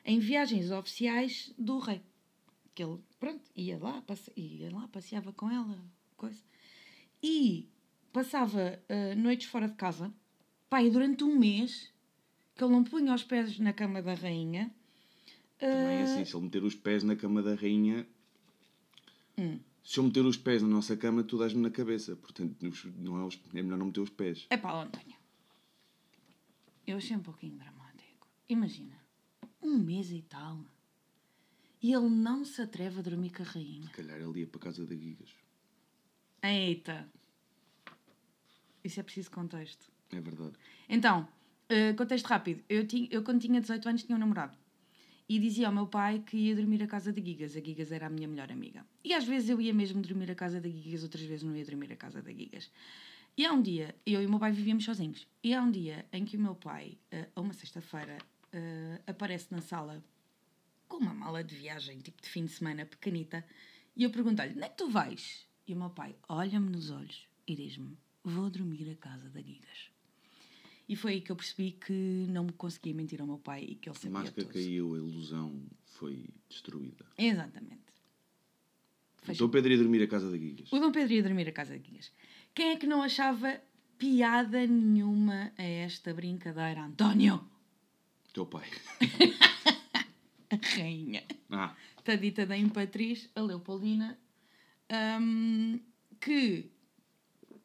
em 0.05 0.19
viagens 0.19 0.69
oficiais 0.71 1.51
do 1.57 1.79
rei. 1.79 2.01
Que 2.73 2.83
ele, 2.83 2.99
pronto, 3.19 3.43
ia 3.55 3.77
lá, 3.77 4.01
passe- 4.03 4.31
ia 4.35 4.69
lá 4.73 4.87
passeava 4.87 5.33
com 5.33 5.49
ela, 5.49 5.77
coisa. 6.15 6.41
E 7.23 7.67
passava 8.13 8.79
ah, 8.87 9.15
noites 9.15 9.47
fora 9.47 9.67
de 9.67 9.75
casa, 9.75 10.13
e 10.71 10.89
durante 10.89 11.23
um 11.23 11.37
mês, 11.39 11.89
que 12.55 12.63
ele 12.63 12.73
não 12.73 12.83
punha 12.83 13.13
os 13.13 13.23
pés 13.23 13.57
na 13.59 13.71
cama 13.73 14.01
da 14.01 14.13
rainha. 14.13 14.69
Também 15.57 15.97
é 15.97 16.01
ah, 16.01 16.03
assim, 16.03 16.25
se 16.25 16.35
ele 16.35 16.43
meter 16.43 16.63
os 16.63 16.75
pés 16.75 17.01
na 17.03 17.15
cama 17.15 17.41
da 17.41 17.55
rainha. 17.55 18.05
Hum. 19.37 19.59
Se 19.83 19.99
eu 19.99 20.03
meter 20.03 20.25
os 20.25 20.35
pés 20.35 20.61
na 20.61 20.67
nossa 20.67 20.97
cama, 20.97 21.23
tu 21.23 21.37
dás-me 21.37 21.61
na 21.61 21.69
cabeça. 21.69 22.15
Portanto, 22.17 22.55
não 22.97 23.19
é, 23.21 23.23
os- 23.25 23.39
é 23.53 23.61
melhor 23.61 23.77
não 23.77 23.85
meter 23.87 24.01
os 24.01 24.09
pés. 24.09 24.45
É 24.49 24.57
pá, 24.57 24.81
António. 24.81 25.15
Eu 26.85 26.97
achei 26.97 27.15
um 27.15 27.21
pouquinho 27.21 27.55
dramático. 27.57 28.27
Imagina, 28.49 28.97
um 29.65 29.77
mês 29.77 30.11
e 30.11 30.21
tal. 30.21 30.63
E 31.81 31.93
ele 31.93 32.09
não 32.09 32.43
se 32.43 32.61
atreve 32.61 32.99
a 32.99 33.01
dormir 33.01 33.31
com 33.31 33.43
a 33.43 33.45
rainha. 33.45 33.87
Se 33.87 33.93
calhar 33.93 34.19
ele 34.19 34.39
ia 34.39 34.47
para 34.47 34.59
a 34.59 34.63
casa 34.63 34.85
da 34.85 34.95
Gigas. 34.95 35.29
Eita! 36.41 37.07
Isso 38.83 38.99
é 38.99 39.03
preciso 39.03 39.31
contexto. 39.31 39.91
É 40.11 40.21
verdade. 40.21 40.53
Então, 40.87 41.27
eh, 41.69 41.93
contexto 41.93 42.27
rápido. 42.27 42.63
Eu, 42.69 42.85
tinha, 42.87 43.07
eu, 43.11 43.23
quando 43.23 43.41
tinha 43.41 43.59
18 43.59 43.89
anos, 43.89 44.03
tinha 44.03 44.15
um 44.15 44.19
namorado. 44.19 44.57
E 45.27 45.39
dizia 45.39 45.67
ao 45.67 45.73
meu 45.73 45.87
pai 45.87 46.19
que 46.19 46.37
ia 46.37 46.55
dormir 46.55 46.83
à 46.83 46.87
casa 46.87 47.11
de 47.11 47.19
Gigas. 47.23 47.55
A 47.55 47.59
Gigas 47.59 47.91
era 47.91 48.05
a 48.05 48.09
minha 48.09 48.27
melhor 48.27 48.51
amiga. 48.51 48.85
E 49.03 49.13
às 49.13 49.23
vezes 49.23 49.49
eu 49.49 49.59
ia 49.59 49.73
mesmo 49.73 50.01
dormir 50.01 50.29
à 50.29 50.35
casa 50.35 50.61
da 50.61 50.69
Gigas, 50.69 51.03
outras 51.03 51.23
vezes 51.23 51.43
não 51.43 51.55
ia 51.55 51.65
dormir 51.65 51.91
à 51.91 51.95
casa 51.95 52.21
da 52.21 52.31
Gigas. 52.31 52.71
E 53.35 53.45
há 53.45 53.51
um 53.51 53.61
dia, 53.61 53.95
eu 54.05 54.21
e 54.21 54.25
o 54.25 54.29
meu 54.29 54.39
pai 54.39 54.51
vivíamos 54.51 54.85
sozinhos. 54.85 55.27
E 55.43 55.53
há 55.53 55.61
um 55.61 55.71
dia 55.71 56.05
em 56.13 56.23
que 56.23 56.37
o 56.37 56.39
meu 56.39 56.55
pai, 56.55 56.97
eh, 57.11 57.27
a 57.35 57.41
uma 57.41 57.53
sexta-feira, 57.53 58.17
eh, 58.55 59.01
aparece 59.07 59.47
na 59.51 59.61
sala 59.61 60.03
com 60.87 60.97
uma 60.97 61.13
mala 61.13 61.43
de 61.43 61.55
viagem, 61.55 61.99
tipo 61.99 62.21
de 62.21 62.29
fim 62.29 62.45
de 62.45 62.51
semana, 62.51 62.85
pequenita. 62.85 63.45
E 63.95 64.03
eu 64.03 64.09
pergunto-lhe, 64.11 64.51
onde 64.51 64.63
é 64.63 64.69
que 64.69 64.77
tu 64.77 64.89
vais? 64.89 65.47
E 65.67 65.73
o 65.73 65.77
meu 65.77 65.89
pai 65.89 66.15
olha-me 66.29 66.69
nos 66.69 66.89
olhos 66.91 67.27
e 67.47 67.55
diz-me, 67.55 67.97
vou 68.23 68.49
dormir 68.49 68.89
à 68.91 68.95
casa 68.95 69.29
da 69.29 69.41
Gigas. 69.41 69.89
E 70.87 70.95
foi 70.95 71.13
aí 71.13 71.21
que 71.21 71.31
eu 71.31 71.35
percebi 71.35 71.71
que 71.71 71.93
não 72.29 72.43
me 72.43 72.51
conseguia 72.53 72.93
mentir 72.93 73.19
ao 73.19 73.25
meu 73.25 73.39
pai 73.39 73.63
e 73.63 73.75
que 73.75 73.89
ele 73.89 73.95
A 73.97 73.99
sabia 73.99 74.11
máscara 74.19 74.43
tudo. 74.45 74.53
caiu, 74.53 74.93
a 74.93 74.97
ilusão 74.97 75.63
foi 75.85 76.29
destruída. 76.47 77.05
Exatamente. 77.17 77.81
Então 79.27 79.47
o 79.47 79.49
Pedro 79.49 79.71
ia 79.71 79.77
dormir 79.79 80.03
à 80.03 80.07
casa 80.07 80.29
da 80.29 80.37
Gigas. 80.37 80.71
O 80.71 80.79
Dom 80.79 80.91
Pedro 80.91 81.13
ia 81.13 81.23
dormir 81.23 81.47
à 81.49 81.51
casa 81.51 81.73
de 81.79 81.89
Guias. 81.89 82.11
Quem 82.53 82.69
é 82.73 82.75
que 82.77 82.85
não 82.85 83.01
achava 83.01 83.59
piada 83.97 84.67
nenhuma 84.67 85.51
a 85.57 85.63
esta 85.63 86.13
brincadeira? 86.13 86.83
António, 86.83 87.43
Teu 88.35 88.45
pai. 88.45 88.69
a 90.51 90.55
rainha. 90.75 91.23
Ah, 91.49 91.73
Tadita 92.03 92.45
da 92.45 92.57
Imperatriz, 92.57 93.29
a 93.33 93.39
Leopoldina, 93.39 94.19
hum, 95.21 95.79
que, 96.19 96.69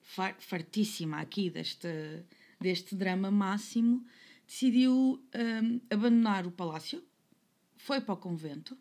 far- 0.01 0.37
fartíssima 0.41 1.21
aqui 1.21 1.51
deste, 1.51 1.89
deste 2.61 2.95
drama 2.95 3.33
máximo, 3.33 4.07
decidiu 4.47 5.21
hum, 5.35 5.81
abandonar 5.91 6.47
o 6.47 6.53
palácio, 6.53 7.03
foi 7.77 8.01
para 8.01 8.15
o 8.15 8.17
convento, 8.17 8.79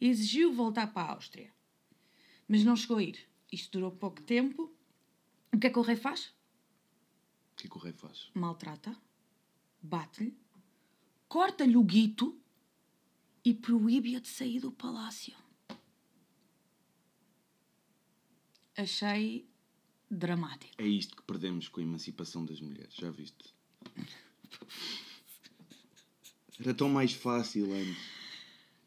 e 0.00 0.08
exigiu 0.08 0.52
voltar 0.52 0.92
para 0.92 1.02
a 1.10 1.12
Áustria. 1.12 1.52
Mas 2.48 2.64
não 2.64 2.74
chegou 2.74 2.96
a 2.98 3.02
ir. 3.04 3.20
Isto 3.52 3.70
durou 3.78 3.92
pouco 3.92 4.20
tempo. 4.22 4.74
O 5.52 5.58
que 5.60 5.68
é 5.68 5.70
que 5.70 5.78
o 5.78 5.82
rei 5.82 5.94
faz? 5.96 6.34
o 7.52 7.56
que 7.56 7.68
é 7.68 7.70
que 7.70 7.76
o 7.76 7.80
rei 7.80 7.92
faz? 7.92 8.30
maltrata, 8.34 8.96
bate-lhe, 9.80 10.36
corta-lhe 11.28 11.76
o 11.76 11.82
guito 11.82 12.38
e 13.44 13.52
proíbe-a 13.52 14.20
de 14.20 14.28
sair 14.28 14.60
do 14.60 14.70
palácio. 14.70 15.34
Achei 18.76 19.48
dramático. 20.10 20.74
É 20.78 20.86
isto 20.86 21.16
que 21.16 21.22
perdemos 21.22 21.68
com 21.68 21.80
a 21.80 21.82
emancipação 21.82 22.44
das 22.44 22.60
mulheres, 22.60 22.94
já 22.94 23.10
viste? 23.10 23.54
Era 26.58 26.74
tão 26.74 26.88
mais 26.88 27.12
fácil 27.12 27.72
antes. 27.72 28.02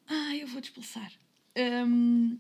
Ah, 0.08 0.36
eu 0.36 0.48
vou-te 0.48 0.66
expulsar. 0.66 1.12
Hum, 1.58 2.40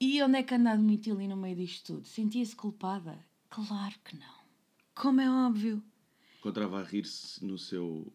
e 0.00 0.22
onde 0.22 0.38
é 0.38 0.42
que 0.42 0.54
anda 0.54 0.72
a 0.72 0.76
Domitila 0.76 1.26
no 1.26 1.36
meio 1.36 1.56
disto 1.56 1.94
tudo? 1.94 2.06
Sentia-se 2.06 2.54
culpada? 2.54 3.18
Claro 3.50 3.94
que 4.04 4.16
não. 4.16 4.38
Como 4.94 5.20
é 5.20 5.28
óbvio. 5.28 5.82
Encontrava 6.38 6.80
a 6.80 6.84
rir-se 6.84 7.44
no 7.44 7.58
seu. 7.58 8.12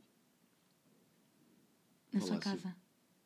Na 2.14 2.20
sua 2.20 2.38
Palácio. 2.38 2.62
casa. 2.62 2.76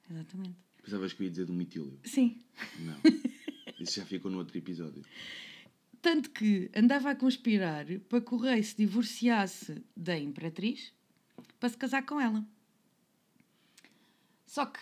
Exatamente. 0.10 0.58
Pensavas 0.82 1.14
que 1.14 1.22
eu 1.22 1.26
ia 1.26 1.32
dizer 1.32 1.46
do 1.46 1.54
mitílio? 1.54 2.00
Sim. 2.06 2.42
Não. 2.80 2.96
Isso 3.80 4.00
já 4.00 4.06
ficou 4.06 4.32
no 4.32 4.38
outro 4.38 4.58
episódio. 4.58 5.04
Tanto 6.02 6.32
que 6.32 6.72
andava 6.74 7.12
a 7.12 7.16
conspirar 7.16 7.86
para 8.08 8.22
que 8.22 8.34
o 8.34 8.38
rei 8.38 8.64
se 8.64 8.78
divorciasse 8.78 9.84
da 9.96 10.18
imperatriz 10.18 10.94
para 11.60 11.70
se 11.70 11.78
casar 11.78 12.06
com 12.06 12.20
ela. 12.20 12.46
Só 14.46 14.66
que 14.66 14.80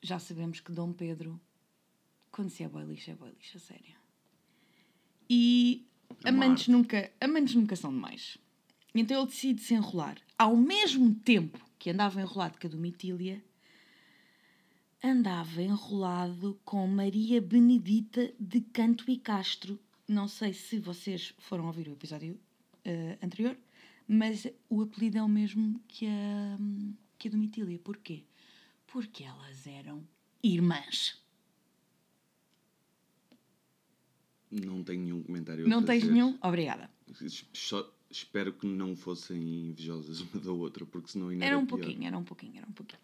já 0.00 0.18
sabemos 0.18 0.60
que 0.60 0.70
Dom 0.70 0.92
Pedro, 0.92 1.40
quando 2.30 2.50
se 2.50 2.62
é 2.62 2.68
boy 2.68 2.84
lixo, 2.84 3.10
é 3.10 3.14
boy 3.14 3.30
lixo, 3.30 3.56
a 3.56 3.60
sério. 3.60 3.96
E 5.28 5.86
amantes 6.24 6.68
nunca, 6.68 7.10
amantes 7.20 7.54
nunca 7.54 7.74
são 7.74 7.92
demais. 7.92 8.38
Então 8.94 9.18
ele 9.18 9.26
decide 9.26 9.62
se 9.62 9.74
enrolar. 9.74 10.18
Ao 10.38 10.56
mesmo 10.56 11.14
tempo 11.14 11.69
que 11.80 11.88
andava 11.88 12.20
enrolado 12.20 12.58
com 12.60 12.66
a 12.66 12.70
Domitília, 12.70 13.42
andava 15.02 15.62
enrolado 15.62 16.60
com 16.62 16.86
Maria 16.86 17.40
Benedita 17.40 18.32
de 18.38 18.60
Canto 18.60 19.10
e 19.10 19.16
Castro. 19.16 19.80
Não 20.06 20.28
sei 20.28 20.52
se 20.52 20.78
vocês 20.78 21.34
foram 21.38 21.66
ouvir 21.66 21.88
o 21.88 21.92
episódio 21.92 22.38
eh, 22.84 23.16
anterior, 23.22 23.56
mas 24.06 24.46
o 24.68 24.82
apelido 24.82 25.16
é 25.16 25.22
o 25.22 25.28
mesmo 25.28 25.80
que 25.88 26.06
a, 26.06 26.58
que 27.18 27.28
a 27.28 27.30
Domitília. 27.30 27.78
Porquê? 27.78 28.24
Porque 28.86 29.24
elas 29.24 29.66
eram 29.66 30.06
irmãs. 30.42 31.18
Não 34.50 34.84
tenho 34.84 35.02
nenhum 35.02 35.22
comentário 35.22 35.66
Não 35.66 35.82
tens 35.82 36.04
nenhum? 36.04 36.36
Obrigada. 36.42 36.90
Só 37.54 37.90
espero 38.10 38.52
que 38.52 38.66
não 38.66 38.96
fossem 38.96 39.68
invejosas 39.68 40.20
uma 40.20 40.40
da 40.42 40.50
outra, 40.52 40.84
porque 40.84 41.08
senão 41.12 41.28
ainda 41.28 41.44
Era 41.44 41.58
um 41.58 41.64
pior. 41.64 41.78
pouquinho, 41.78 42.06
era 42.06 42.18
um 42.18 42.24
pouquinho, 42.24 42.58
era 42.58 42.68
um 42.68 42.72
pouquinho. 42.72 43.00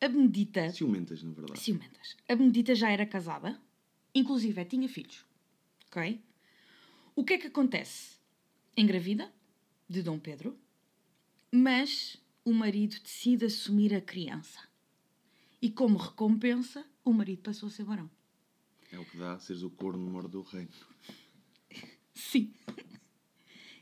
A 0.00 0.08
Benedita... 0.08 0.70
Ciumentas, 0.70 1.22
na 1.22 1.32
verdade. 1.32 1.58
ciumentas. 1.58 2.16
A 2.28 2.34
Benedita 2.36 2.74
já 2.74 2.90
era 2.90 3.04
casada, 3.06 3.60
inclusive 4.14 4.64
tinha 4.64 4.88
filhos. 4.88 5.24
Ok? 5.88 6.20
O 7.16 7.24
que 7.24 7.34
é 7.34 7.38
que 7.38 7.46
acontece? 7.46 8.16
Engravida 8.76 9.32
de 9.88 10.02
Dom 10.02 10.18
Pedro, 10.18 10.58
mas 11.50 12.16
o 12.44 12.52
marido 12.52 12.96
decide 13.00 13.46
assumir 13.46 13.94
a 13.94 14.00
criança. 14.00 14.60
E 15.62 15.70
como 15.70 15.96
recompensa, 15.96 16.84
o 17.04 17.12
marido 17.12 17.42
passou 17.42 17.68
a 17.68 17.72
ser 17.72 17.84
barão. 17.84 18.10
É 18.92 18.98
o 18.98 19.04
que 19.04 19.16
dá 19.16 19.38
seres 19.38 19.62
o 19.62 19.70
corno 19.70 20.10
mor 20.10 20.28
do 20.28 20.42
reino. 20.42 20.68
Sim. 22.12 22.52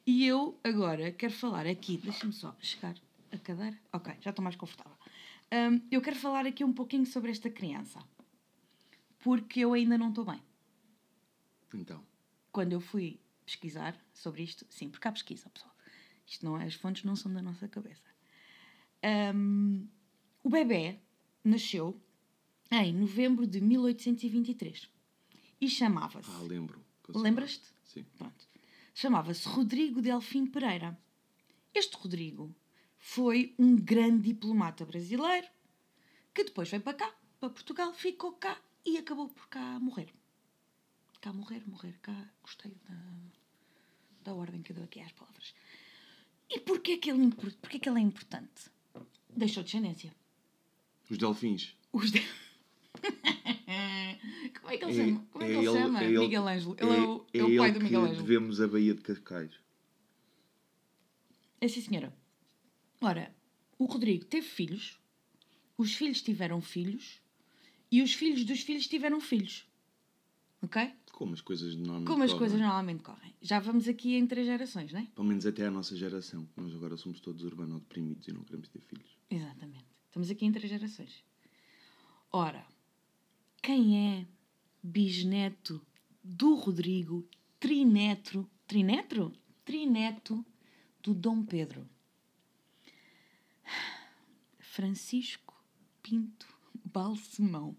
E 0.07 0.27
eu 0.27 0.59
agora 0.65 1.13
quero 1.13 1.33
falar 1.33 1.67
aqui, 1.67 1.97
deixa-me 1.97 2.33
só 2.33 2.57
chegar 2.61 2.97
a 3.31 3.39
cadeira. 3.39 3.79
Ok, 3.93 4.15
já 4.21 4.31
estou 4.31 4.43
mais 4.43 4.57
confortável. 4.57 4.97
Hum, 5.53 5.81
eu 5.91 6.01
quero 6.01 6.17
falar 6.17 6.47
aqui 6.47 6.65
um 6.65 6.73
pouquinho 6.73 7.07
sobre 7.07 7.31
esta 7.31 7.49
criança. 7.51 8.03
Porque 9.21 9.61
eu 9.61 9.73
ainda 9.73 9.97
não 9.97 10.09
estou 10.09 10.25
bem. 10.25 10.43
Então, 11.75 12.05
Quando 12.51 12.73
eu 12.73 12.81
fui 12.81 13.19
pesquisar 13.47 13.97
sobre 14.13 14.43
isto, 14.43 14.67
sim, 14.69 14.91
porque 14.91 15.07
há 15.09 15.13
pesquisa, 15.13 15.49
pessoal. 15.51 15.75
Isto 16.27 16.45
não 16.45 16.61
é, 16.61 16.65
as 16.67 16.75
fontes 16.75 17.05
não 17.05 17.17
são 17.17 17.33
da 17.33 17.41
nossa 17.41 17.69
cabeça. 17.69 18.11
Hum, 19.35 19.87
o 20.43 20.51
bebê 20.51 20.99
nasceu 21.45 22.01
em 22.71 22.93
novembro 22.93 23.47
de 23.47 23.61
1823 23.61 24.89
e 25.61 25.69
chamava-se. 25.69 26.31
ah, 26.31 26.43
lembro. 26.43 26.85
Lembras-te? 27.09 27.69
Sim. 27.85 28.05
Pronto. 28.17 28.52
Chamava-se 28.95 29.49
Rodrigo 29.49 30.01
Delfim 30.03 30.47
Pereira. 30.47 30.99
Este 31.75 31.97
Rodrigo 31.97 32.55
foi 32.99 33.55
um 33.59 33.75
grande 33.77 34.29
diplomata 34.33 34.85
brasileiro 34.85 35.47
que 36.35 36.45
depois 36.45 36.69
veio 36.71 36.83
para 36.83 36.95
cá, 36.95 37.15
para 37.41 37.51
Portugal, 37.51 37.93
ficou 37.93 38.33
cá 38.33 38.61
e 38.85 38.97
acabou 38.99 39.29
por 39.29 39.49
cá 39.49 39.79
morrer. 39.81 40.09
cá 41.21 41.33
morrer, 41.33 41.63
morrer 41.67 41.99
cá. 42.03 42.31
Gostei 42.43 42.73
da, 42.89 42.95
da 44.25 44.35
ordem 44.35 44.63
que 44.63 44.73
eu 44.73 44.77
dou 44.77 44.85
aqui 44.85 45.01
às 45.01 45.13
palavras. 45.13 45.55
E 46.51 46.61
porquê 46.61 46.99
que 46.99 47.11
ele, 47.11 47.23
impor- 47.25 47.53
porquê 47.55 47.79
que 47.79 47.89
ele 47.89 47.99
é 47.99 48.03
importante? 48.03 48.71
Deixou 49.31 49.63
descendência. 49.63 50.15
Os 51.11 51.17
delfins. 51.19 51.75
Os 51.93 52.11
de... 52.13 52.21
Como 54.61 54.71
é 54.71 54.77
que 54.79 54.85
ele 54.85 54.93
É- 54.93 55.05
chama? 55.07 55.27
Como 55.31 55.45
é 55.45 55.47
que 55.49 55.53
é 55.53 55.57
ele, 55.59 55.67
ele- 55.69 55.79
chama? 55.79 56.01
é 56.03 56.05
ele- 56.09 56.19
Miguel 56.19 56.49
Ângelo. 56.49 56.77
Ele 56.79 56.91
é, 56.91 57.01
o, 57.01 57.27
é 57.33 57.43
o 57.45 57.57
pai 57.59 57.73
do 57.73 57.81
Miguel 57.81 58.01
que 58.03 58.07
Ângelo. 58.11 58.27
devemos 58.27 58.61
a 58.61 58.69
Baía 58.69 58.95
de 58.95 59.01
Cascais. 59.01 59.53
É 61.61 61.69
sim, 61.69 61.81
senhora. 61.81 62.13
Ora, 63.01 63.35
o 63.79 63.85
Rodrigo 63.85 64.25
teve 64.25 64.47
filhos, 64.47 64.99
os 65.77 65.95
filhos 65.95 66.21
tiveram 66.23 66.61
filhos 66.61 67.21
e 67.91 68.03
os 68.03 68.15
filhos 68.15 68.45
dos 68.45 68.61
filhos 68.63 68.87
tiveram 68.87 69.21
filhos. 69.21 69.67
Ok? 70.61 70.93
Como 71.13 71.35
as 71.35 71.41
coisas 71.41 71.75
normalmente 71.77 72.07
Como 72.07 72.23
as 72.25 72.31
correm. 72.31 72.39
coisas 72.39 72.59
normalmente 72.61 73.03
correm. 73.03 73.35
Já 73.41 73.59
vamos 73.61 73.87
aqui 73.89 74.15
em 74.17 74.27
três 74.27 74.47
gerações, 74.47 74.93
não 74.93 75.01
é? 75.01 75.07
Pelo 75.15 75.27
menos 75.27 75.45
até 75.47 75.67
a 75.67 75.71
nossa 75.71 75.97
geração. 75.97 76.49
Nós 76.57 76.75
agora 76.75 76.97
somos 76.97 77.21
todos 77.21 77.43
urbano-deprimidos 77.45 78.27
e 78.29 78.33
não 78.33 78.43
queremos 78.43 78.69
ter 78.69 78.81
filhos. 78.81 79.17
Exatamente. 79.31 79.85
Estamos 80.07 80.31
aqui 80.31 80.45
em 80.47 80.53
três 80.53 80.69
gerações. 80.71 81.25
Ora, 82.33 82.65
quem 83.63 84.19
é 84.19 84.27
bisneto 84.83 85.81
do 86.23 86.55
Rodrigo 86.57 87.27
Trinetro? 87.61 88.51
Trinetro? 88.67 89.33
Trineto 89.65 90.45
do 91.03 91.15
Dom 91.15 91.45
Pedro. 91.45 91.89
Francisco 94.59 95.55
Pinto 96.03 96.47
Balsemão. 96.85 97.77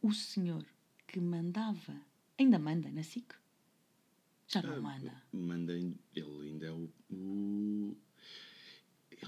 O 0.00 0.12
senhor 0.12 0.64
que 1.06 1.20
mandava, 1.20 2.00
ainda 2.38 2.58
manda 2.58 2.90
na 2.90 3.02
SIC? 3.02 3.34
Já 4.48 4.62
não 4.62 4.80
manda. 4.82 5.22
Manda, 5.32 5.78
em- 5.78 5.98
ele 6.14 6.48
ainda 6.48 6.66
é 6.66 6.72
o, 6.72 6.90
o- 7.10 7.96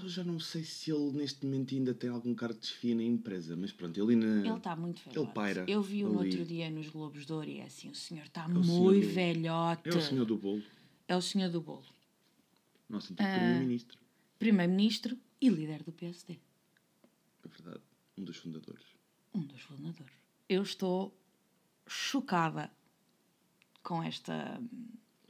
Eu 0.03 0.09
já 0.09 0.23
não 0.23 0.39
sei 0.39 0.63
se 0.63 0.91
ele 0.91 1.11
neste 1.11 1.45
momento 1.45 1.73
ainda 1.75 1.93
tem 1.93 2.09
algum 2.09 2.33
cargo 2.35 2.55
de 2.55 2.61
desfia 2.61 2.95
na 2.95 3.03
empresa, 3.03 3.55
mas 3.55 3.71
pronto, 3.71 3.99
ele 3.99 4.13
ainda. 4.13 4.47
Ele 4.47 4.57
está 4.57 4.75
muito 4.75 4.99
velhote. 5.01 5.19
Ele 5.19 5.27
paira 5.33 5.65
Eu 5.67 5.81
vi-o 5.81 6.09
no 6.09 6.19
outro 6.19 6.45
dia 6.45 6.69
nos 6.69 6.87
Globos 6.89 7.25
de 7.25 7.33
Ouro 7.33 7.49
e 7.49 7.57
é 7.59 7.63
assim, 7.65 7.89
o 7.89 7.95
senhor 7.95 8.25
está 8.25 8.45
senhor 8.45 8.63
muito 8.63 9.05
do- 9.07 9.13
velhote. 9.13 9.89
É 9.89 9.95
o 9.95 10.01
senhor 10.01 10.25
do 10.25 10.37
bolo. 10.37 10.63
É 11.07 11.15
o 11.15 11.21
senhor 11.21 11.49
do 11.49 11.61
bolo. 11.61 11.85
Nosso 12.89 13.13
antigo 13.13 13.27
Ah. 13.27 13.35
primeiro-ministro. 13.37 13.97
Primeiro-ministro 14.39 15.17
e 15.41 15.49
líder 15.49 15.83
do 15.83 15.91
PSD. 15.91 16.37
É 17.43 17.47
verdade. 17.47 17.83
Um 18.17 18.23
dos 18.23 18.37
fundadores. 18.37 18.83
Um 19.33 19.41
dos 19.41 19.61
fundadores. 19.61 20.13
Eu 20.49 20.63
estou 20.63 21.13
chocada 21.87 22.71
com 23.83 24.01
esta... 24.03 24.61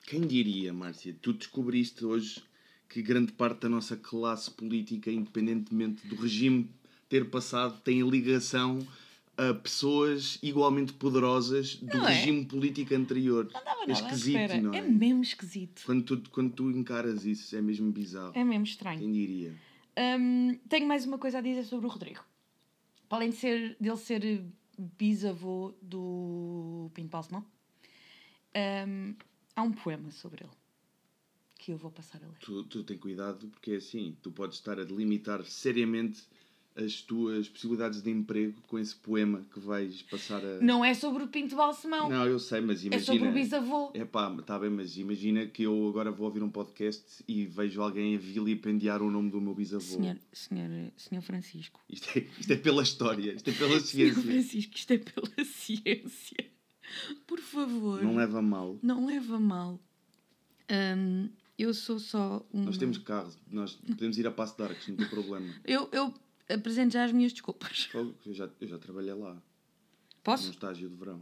Quem 0.04 0.26
diria, 0.26 0.74
Márcia, 0.74 1.16
tu 1.22 1.34
descobriste 1.34 2.06
hoje 2.06 2.42
que 2.90 3.02
grande 3.02 3.32
parte 3.32 3.62
da 3.62 3.70
nossa 3.70 3.96
classe 3.98 4.50
política, 4.50 5.12
independentemente 5.12 6.08
do 6.08 6.16
regime 6.16 6.70
ter 7.10 7.30
passado, 7.30 7.80
tem 7.82 8.02
ligação 8.08 8.80
a 9.38 9.54
pessoas 9.54 10.40
igualmente 10.42 10.94
poderosas 10.94 11.76
do 11.76 11.98
Não 11.98 12.08
é? 12.08 12.14
regime 12.14 12.46
político 12.46 12.96
anterior. 12.96 13.50
É 13.88 13.92
esquisito, 13.92 14.40
espera. 14.40 14.62
não 14.62 14.74
é? 14.74 14.80
É 14.80 14.82
mesmo 14.82 15.22
esquisito. 15.22 15.84
Quando, 15.86 16.04
tu, 16.04 16.30
quando 16.32 16.52
tu 16.54 16.72
encaras 16.72 17.24
isso, 17.24 17.56
é 17.56 17.62
mesmo 17.62 17.92
bizarro. 17.92 18.32
É 18.36 18.44
mesmo 18.44 18.64
estranho. 18.64 19.00
Quem 19.00 19.12
diria? 19.12 19.54
Hum, 20.20 20.58
tenho 20.68 20.88
mais 20.88 21.06
uma 21.06 21.20
coisa 21.20 21.38
a 21.38 21.42
dizer 21.42 21.64
sobre 21.66 21.86
o 21.86 21.90
Rodrigo. 21.90 22.24
Para 23.08 23.20
além 23.20 23.30
de 23.30 23.36
ser, 23.38 23.78
dele 23.80 23.98
ser 23.98 24.44
bisavô 24.78 25.74
do 25.82 26.90
Pinto 26.94 27.10
Balsemão, 27.10 27.46
hum, 28.88 29.16
há 29.56 29.62
um 29.62 29.72
poema 29.72 30.10
sobre 30.12 30.44
ele 30.44 30.52
que 31.58 31.72
eu 31.72 31.78
vou 31.78 31.92
passar 31.92 32.22
a 32.24 32.28
ler. 32.28 32.38
Tu, 32.40 32.64
tu 32.66 32.84
tem 32.84 32.98
cuidado 32.98 33.48
porque 33.48 33.72
é 33.72 33.76
assim, 33.78 34.16
tu 34.22 34.32
podes 34.32 34.58
estar 34.58 34.80
a 34.80 34.84
delimitar 34.84 35.44
seriamente 35.46 36.22
as 36.76 37.02
tuas 37.02 37.50
possibilidades 37.50 38.04
de 38.04 38.12
emprego 38.12 38.62
com 38.68 38.78
esse 38.78 38.96
poema 38.96 39.44
que 39.52 39.60
vais 39.60 40.04
passar 40.04 40.46
a. 40.46 40.60
Não 40.62 40.86
é 40.86 40.94
sobre 40.94 41.24
o 41.24 41.28
Pinto 41.28 41.56
Balsemão, 41.56 42.08
Não, 42.08 42.28
eu 42.28 42.38
sei, 42.38 42.62
mas 42.62 42.84
é 42.84 42.88
imagina. 42.88 43.04
sobre 43.04 43.28
o 43.30 43.34
bisavô. 43.34 43.90
É 43.96 44.06
pá, 44.06 44.32
está 44.40 44.60
bem, 44.60 44.70
mas 44.70 44.96
imagina 44.96 45.48
que 45.48 45.64
eu 45.64 45.88
agora 45.90 46.12
vou 46.12 46.28
ouvir 46.28 46.44
um 46.44 46.52
podcast 46.52 47.24
e 47.28 47.46
vejo 47.48 47.82
alguém 47.82 48.16
a 48.16 48.20
vilipendiar 48.20 49.02
o 49.02 49.10
nome 49.10 49.32
do 49.32 49.42
meu 49.42 49.56
bisavô. 49.56 49.82
Senhor, 49.82 50.18
senhor, 50.32 50.70
senhor 50.96 51.22
Francisco. 51.24 51.82
Isto, 51.90 52.10
é, 52.20 52.28
isto 52.40 52.54
é 52.54 52.58
pela 52.58 52.84
história, 52.84 53.34
isto 53.34 53.50
é 53.50 53.54
pela 53.54 53.80
Senhor 53.80 54.14
ciência. 54.14 54.22
Francisco, 54.22 54.76
isto 54.76 54.92
é 54.94 54.98
pela 55.00 55.46
ciência. 55.46 56.46
Por 57.26 57.40
favor. 57.40 58.04
Não 58.04 58.16
leva 58.16 58.40
mal. 58.40 58.78
Não 58.84 59.06
leva 59.08 59.40
mal. 59.40 59.80
Hum, 60.70 61.30
eu 61.58 61.74
sou 61.74 62.00
só 62.00 62.46
um. 62.54 62.64
Nós 62.66 62.78
temos 62.78 62.98
carro, 63.00 63.32
nós 63.50 63.76
podemos 63.76 64.18
ir 64.18 64.28
a 64.28 64.32
Passo 64.32 64.56
de 64.58 64.64
Arcos, 64.64 64.88
não 64.88 64.96
tem 64.98 65.08
problema. 65.08 65.54
Eu, 65.66 65.90
eu 65.92 66.14
apresento 66.50 66.94
já 66.94 67.04
as 67.06 67.12
minhas 67.12 67.32
desculpas. 67.34 67.90
Eu 67.94 68.34
já, 68.34 68.50
eu 68.62 68.68
já 68.68 68.78
trabalhei 68.78 69.14
lá, 69.14 69.34
num 69.34 69.42
Posso? 70.24 70.50
estágio 70.52 70.90
de 70.90 70.96
verão. 70.96 71.22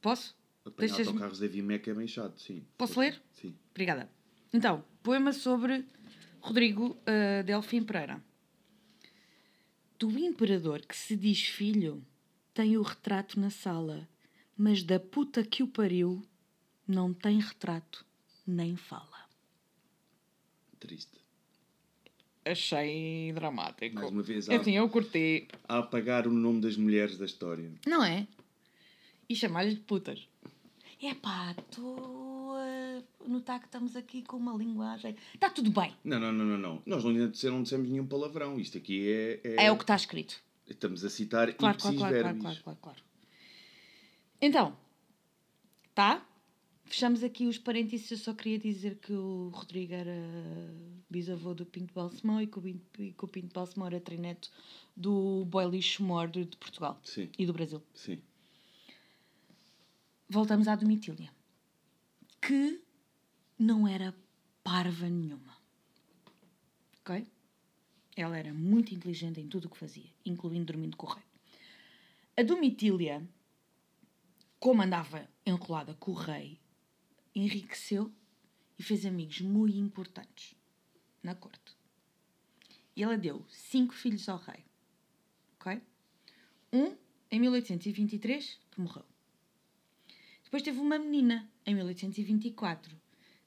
Posso? 0.00 0.36
Apanhar 0.64 0.88
Deixas-me- 0.88 1.06
autocarros 1.08 1.38
da 1.38 1.46
Vimeca 1.46 1.90
é 1.90 1.94
bem 1.94 2.06
chato, 2.06 2.40
sim. 2.40 2.64
Posso 2.76 3.00
ler? 3.00 3.20
Sim. 3.32 3.54
Obrigada. 3.70 4.10
Então, 4.52 4.84
poema 5.02 5.32
sobre 5.32 5.84
Rodrigo 6.40 6.90
uh, 6.90 7.42
Delfim 7.44 7.82
Pereira. 7.82 8.22
Do 9.98 10.10
imperador 10.18 10.80
que 10.80 10.96
se 10.96 11.14
diz 11.16 11.40
filho, 11.42 12.04
tem 12.54 12.76
o 12.76 12.82
retrato 12.82 13.38
na 13.40 13.50
sala, 13.50 14.08
mas 14.56 14.82
da 14.82 14.98
puta 15.00 15.42
que 15.44 15.62
o 15.62 15.68
pariu, 15.68 16.22
não 16.86 17.12
tem 17.12 17.40
retrato 17.40 18.04
nem 18.46 18.76
fala. 18.76 19.09
Triste. 20.80 21.20
Achei 22.44 23.32
dramático. 23.34 23.94
Mais 23.96 24.10
uma 24.10 24.22
vez, 24.22 24.48
É 24.48 24.56
há, 24.56 24.60
assim, 24.60 24.72
eu 24.76 24.88
curti. 24.88 25.46
a 25.68 25.78
apagar 25.78 26.26
o 26.26 26.30
nome 26.32 26.60
das 26.60 26.76
mulheres 26.76 27.16
da 27.18 27.26
história. 27.26 27.70
Não 27.86 28.02
é? 28.02 28.26
E 29.28 29.36
chamar-lhes 29.36 29.74
de 29.74 29.80
putas. 29.80 30.26
Epá, 31.00 31.54
estou 31.58 32.54
a 32.56 33.02
notar 33.28 33.60
que 33.60 33.66
estamos 33.66 33.94
aqui 33.94 34.22
com 34.22 34.36
uma 34.38 34.54
linguagem. 34.56 35.14
Está 35.34 35.48
tudo 35.50 35.70
bem. 35.70 35.94
Não, 36.02 36.18
não, 36.18 36.32
não, 36.32 36.44
não, 36.44 36.58
não. 36.58 36.82
Nós 36.86 37.04
não, 37.04 37.12
dissemos- 37.12 37.42
não 37.56 37.62
dissemos 37.62 37.88
nenhum 37.88 38.06
palavrão. 38.06 38.58
Isto 38.58 38.78
aqui 38.78 39.08
é. 39.10 39.40
é- 39.44 39.66
É 39.66 39.72
o 39.72 39.76
que 39.76 39.84
está 39.84 39.94
escrito. 39.96 40.42
Estamos 40.66 41.04
a 41.04 41.10
citar 41.10 41.52
Claro, 41.54 41.78
claro, 41.78 41.96
claro, 41.96 42.14
claro, 42.20 42.38
claro, 42.38 42.58
claro, 42.62 42.78
claro. 42.80 42.98
Então, 44.40 44.76
tá? 45.94 46.26
Fechamos 46.90 47.22
aqui 47.22 47.46
os 47.46 47.56
parênteses. 47.56 48.10
Eu 48.10 48.16
só 48.16 48.34
queria 48.34 48.58
dizer 48.58 48.96
que 48.96 49.12
o 49.12 49.48
Rodrigo 49.50 49.94
era 49.94 50.12
bisavô 51.08 51.54
do 51.54 51.64
Pinto 51.64 51.94
Balsemão 51.94 52.42
e 52.42 52.48
que 52.48 52.58
o 52.58 52.62
Pinto, 52.62 53.00
e 53.00 53.12
que 53.12 53.24
o 53.24 53.28
Pinto 53.28 53.54
Balsemão 53.54 53.86
era 53.86 54.00
trineto 54.00 54.50
do 54.96 55.44
Boy 55.44 55.70
Lixo 55.70 56.02
Mor 56.02 56.26
de 56.28 56.44
Portugal 56.56 57.00
Sim, 57.04 57.30
e 57.38 57.46
do 57.46 57.52
Brasil. 57.52 57.80
sim. 57.94 58.20
Voltamos 60.28 60.66
à 60.66 60.74
Domitília, 60.74 61.30
que 62.42 62.80
não 63.56 63.86
era 63.86 64.12
parva 64.64 65.08
nenhuma. 65.08 65.56
Ok? 67.00 67.24
Ela 68.16 68.36
era 68.36 68.52
muito 68.52 68.92
inteligente 68.92 69.40
em 69.40 69.46
tudo 69.48 69.66
o 69.66 69.70
que 69.70 69.78
fazia, 69.78 70.10
incluindo 70.26 70.66
dormindo 70.72 70.96
com 70.96 71.06
o 71.06 71.10
rei. 71.10 71.24
A 72.36 72.42
Domitília, 72.42 73.24
como 74.58 74.82
andava 74.82 75.28
enrolada 75.46 75.94
com 75.94 76.10
o 76.10 76.14
rei, 76.14 76.58
enriqueceu 77.34 78.12
e 78.78 78.82
fez 78.82 79.04
amigos 79.04 79.40
muito 79.40 79.76
importantes 79.76 80.54
na 81.22 81.34
corte. 81.34 81.76
E 82.96 83.02
ela 83.02 83.16
deu 83.16 83.44
cinco 83.48 83.94
filhos 83.94 84.28
ao 84.28 84.38
rei. 84.38 84.64
Ok? 85.54 85.80
Um, 86.72 86.96
em 87.30 87.40
1823, 87.40 88.58
que 88.70 88.80
morreu. 88.80 89.04
Depois 90.44 90.62
teve 90.62 90.80
uma 90.80 90.98
menina, 90.98 91.48
em 91.64 91.74
1824, 91.74 92.96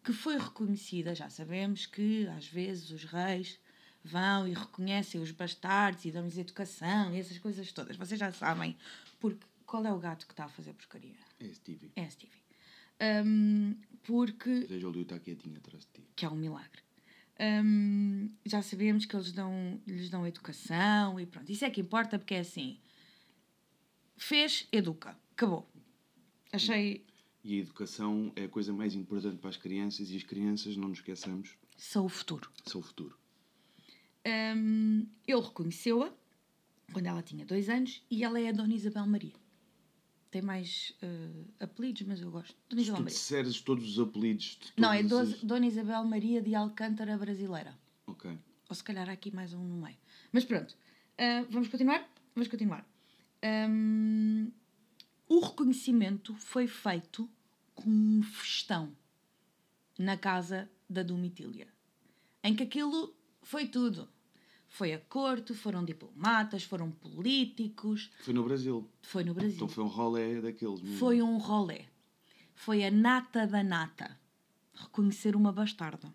que 0.03 0.13
foi 0.13 0.37
reconhecida. 0.37 1.13
Já 1.13 1.29
sabemos 1.29 1.85
que, 1.85 2.27
às 2.27 2.47
vezes, 2.47 2.91
os 2.91 3.03
reis 3.03 3.59
vão 4.03 4.47
e 4.47 4.53
reconhecem 4.53 5.21
os 5.21 5.31
bastardos 5.31 6.05
e 6.05 6.11
dão-lhes 6.11 6.37
educação 6.37 7.13
e 7.13 7.19
essas 7.19 7.37
coisas 7.39 7.71
todas. 7.71 7.95
Vocês 7.95 8.19
já 8.19 8.31
sabem. 8.31 8.77
Porque 9.19 9.45
qual 9.65 9.85
é 9.85 9.93
o 9.93 9.99
gato 9.99 10.27
que 10.27 10.33
está 10.33 10.45
a 10.45 10.49
fazer 10.49 10.73
porcaria? 10.73 11.15
É 11.39 11.47
Stevie. 11.53 11.91
É 11.95 12.09
Stevie. 12.09 12.42
Hum, 13.01 13.75
porque 14.03 14.65
Veja 14.67 14.87
o 14.89 15.01
está 15.01 15.19
quietinho 15.19 15.57
atrás 15.57 15.85
de 15.85 15.91
ti. 16.01 16.07
que 16.15 16.25
é 16.25 16.29
um 16.29 16.35
milagre. 16.35 16.81
Hum, 17.39 18.29
já 18.45 18.61
sabemos 18.61 19.05
que 19.05 19.15
eles 19.15 19.31
dão, 19.31 19.81
lhes 19.87 20.09
dão 20.09 20.25
educação 20.27 21.19
e 21.19 21.25
pronto. 21.25 21.51
Isso 21.51 21.65
é 21.65 21.69
que 21.69 21.81
importa 21.81 22.17
porque 22.19 22.35
é 22.35 22.39
assim. 22.39 22.77
Fez, 24.17 24.67
educa. 24.71 25.17
Acabou. 25.31 25.67
Achei. 26.51 27.05
E 27.43 27.55
a 27.55 27.61
educação 27.61 28.31
é 28.35 28.45
a 28.45 28.49
coisa 28.49 28.71
mais 28.71 28.93
importante 28.95 29.37
para 29.37 29.49
as 29.49 29.57
crianças 29.57 30.09
e 30.11 30.15
as 30.15 30.23
crianças, 30.23 30.77
não 30.77 30.87
nos 30.89 30.99
esqueçamos, 30.99 31.57
São 31.75 32.05
o 32.05 32.09
futuro. 32.09 32.49
são 32.65 32.79
o 32.79 32.83
futuro. 32.83 33.17
Hum, 34.25 35.05
ele 35.27 35.41
reconheceu-a 35.41 36.13
quando 36.93 37.07
ela 37.07 37.21
tinha 37.21 37.45
dois 37.45 37.67
anos 37.67 38.01
e 38.09 38.23
ela 38.23 38.39
é 38.39 38.47
a 38.49 38.51
Dona 38.53 38.73
Isabel 38.73 39.05
Maria. 39.07 39.33
Tem 40.33 40.41
mais 40.41 40.95
eh, 41.01 41.29
apelidos, 41.59 42.01
mas 42.07 42.19
eu 42.19 42.31
gosto. 42.31 42.55
Dona 42.67 42.81
Se 42.81 42.87
Isabel 42.87 42.95
tu 42.97 43.03
Maria. 43.03 43.15
disseres 43.19 43.61
todos 43.61 43.87
os 43.87 43.99
apelidos 43.99 44.57
de 44.75 44.81
Não, 44.81 44.91
é 44.91 45.03
Doze- 45.03 45.35
as- 45.35 45.43
Dona 45.43 45.67
Isabel 45.67 46.03
Maria 46.05 46.41
de 46.41 46.55
Alcântara 46.55 47.15
Brasileira. 47.19 47.77
Ok. 48.07 48.35
Ou 48.67 48.75
se 48.75 48.83
calhar 48.83 49.07
há 49.07 49.11
aqui 49.11 49.29
mais 49.29 49.53
um 49.53 49.63
no 49.63 49.79
meio. 49.85 49.95
Mas 50.31 50.43
pronto. 50.43 50.75
Ah, 51.19 51.45
vamos 51.51 51.67
continuar? 51.67 52.09
Vamos 52.33 52.47
continuar. 52.47 52.83
Ahm, 53.43 54.47
o 55.29 55.39
reconhecimento 55.39 56.33
foi 56.35 56.65
feito 56.67 57.29
com 57.75 57.87
um 57.89 58.23
festão 58.23 58.91
na 59.99 60.17
casa 60.17 60.67
da 60.89 61.03
Domitília. 61.03 61.67
Em 62.43 62.55
que 62.55 62.63
aquilo 62.63 63.15
foi 63.43 63.67
tudo. 63.67 64.09
Foi 64.73 64.91
a 64.91 64.99
corte, 64.99 65.53
foram 65.53 65.85
diplomatas, 65.85 66.63
foram 66.63 66.89
políticos. 66.89 68.09
Foi 68.23 68.33
no 68.33 68.43
Brasil. 68.43 68.89
Foi 69.03 69.23
no 69.23 69.31
Brasil. 69.31 69.55
Então 69.55 69.67
foi 69.67 69.83
um 69.83 69.87
rolé 69.87 70.41
daqueles 70.41 70.81
mesmo. 70.81 70.97
Foi 70.97 71.21
um 71.21 71.37
rolé. 71.37 71.85
Foi 72.55 72.83
a 72.83 72.89
nata 72.89 73.45
da 73.45 73.61
nata. 73.61 74.19
Reconhecer 74.73 75.35
uma 75.35 75.51
bastarda. 75.51 76.11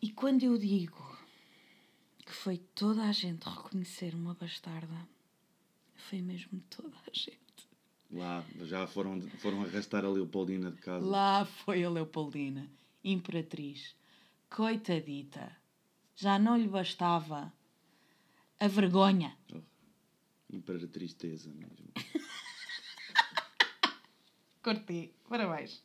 E 0.00 0.12
quando 0.12 0.44
eu 0.44 0.56
digo 0.56 1.04
que 2.24 2.32
foi 2.32 2.58
toda 2.76 3.02
a 3.08 3.10
gente 3.10 3.42
reconhecer 3.42 4.14
uma 4.14 4.34
bastarda, 4.34 5.08
foi 5.96 6.22
mesmo 6.22 6.62
toda 6.70 6.96
a 6.96 7.10
gente. 7.12 7.40
Lá, 8.08 8.44
já 8.60 8.86
foram, 8.86 9.20
foram 9.38 9.62
arrastar 9.62 10.04
a 10.04 10.08
Leopoldina 10.08 10.70
de 10.70 10.80
casa. 10.80 11.04
Lá 11.04 11.44
foi 11.44 11.82
a 11.82 11.90
Leopoldina, 11.90 12.70
imperatriz. 13.02 13.96
Coitadita. 14.48 15.60
Já 16.22 16.38
não 16.38 16.56
lhe 16.56 16.68
bastava 16.68 17.52
a 18.60 18.68
vergonha. 18.68 19.36
Imperatristeza 20.48 21.52
mesmo. 21.52 21.88
Cortei. 24.62 25.12
Parabéns. 25.28 25.82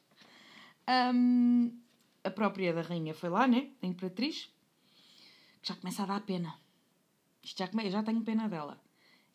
Hum, 0.88 1.76
a 2.24 2.30
própria 2.30 2.72
da 2.72 2.84
rainha 2.84 3.16
foi 3.16 3.30
lá, 3.30 3.48
né? 3.48 3.72
A 3.82 3.88
imperatriz. 3.88 4.48
Que 5.64 5.70
já 5.70 5.76
começa 5.76 6.04
a 6.04 6.06
dar 6.06 6.22
pena. 6.22 6.54
Isto 7.42 7.58
já, 7.58 7.68
come... 7.68 7.90
já 7.90 8.04
tenho 8.04 8.22
pena 8.24 8.48
dela. 8.48 8.80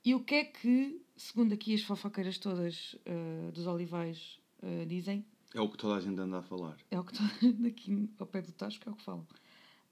E 0.05 0.15
o 0.15 0.23
que 0.23 0.37
é 0.37 0.45
que, 0.45 1.05
segundo 1.17 1.53
aqui 1.53 1.75
as 1.75 1.83
fofoqueiras 1.83 2.39
todas 2.39 2.95
eh, 3.05 3.51
dos 3.53 3.67
olivais 3.67 4.39
eh, 4.63 4.85
dizem, 4.85 5.27
É 5.53 5.61
o 5.61 5.69
que 5.69 5.79
toda 5.79 5.97
a 5.97 6.01
gente 6.01 6.21
anda 6.21 6.39
a 6.39 6.43
falar. 6.43 6.77
é 6.93 7.01
o 7.01 7.05
que 7.05 7.13
estou 7.13 7.67
aqui 7.67 8.09
ao 8.21 8.27
pé 8.29 8.41
do 8.41 8.53
Tasco, 8.53 8.89
é 8.89 8.93
o 8.93 8.95
que 8.95 9.03
falam. 9.03 9.27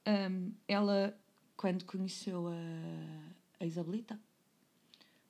Hum, 0.06 0.52
ela, 0.66 1.18
quando 1.56 1.84
conheceu 1.84 2.48
a, 2.48 3.62
a 3.62 3.66
Isabelita, 3.66 4.18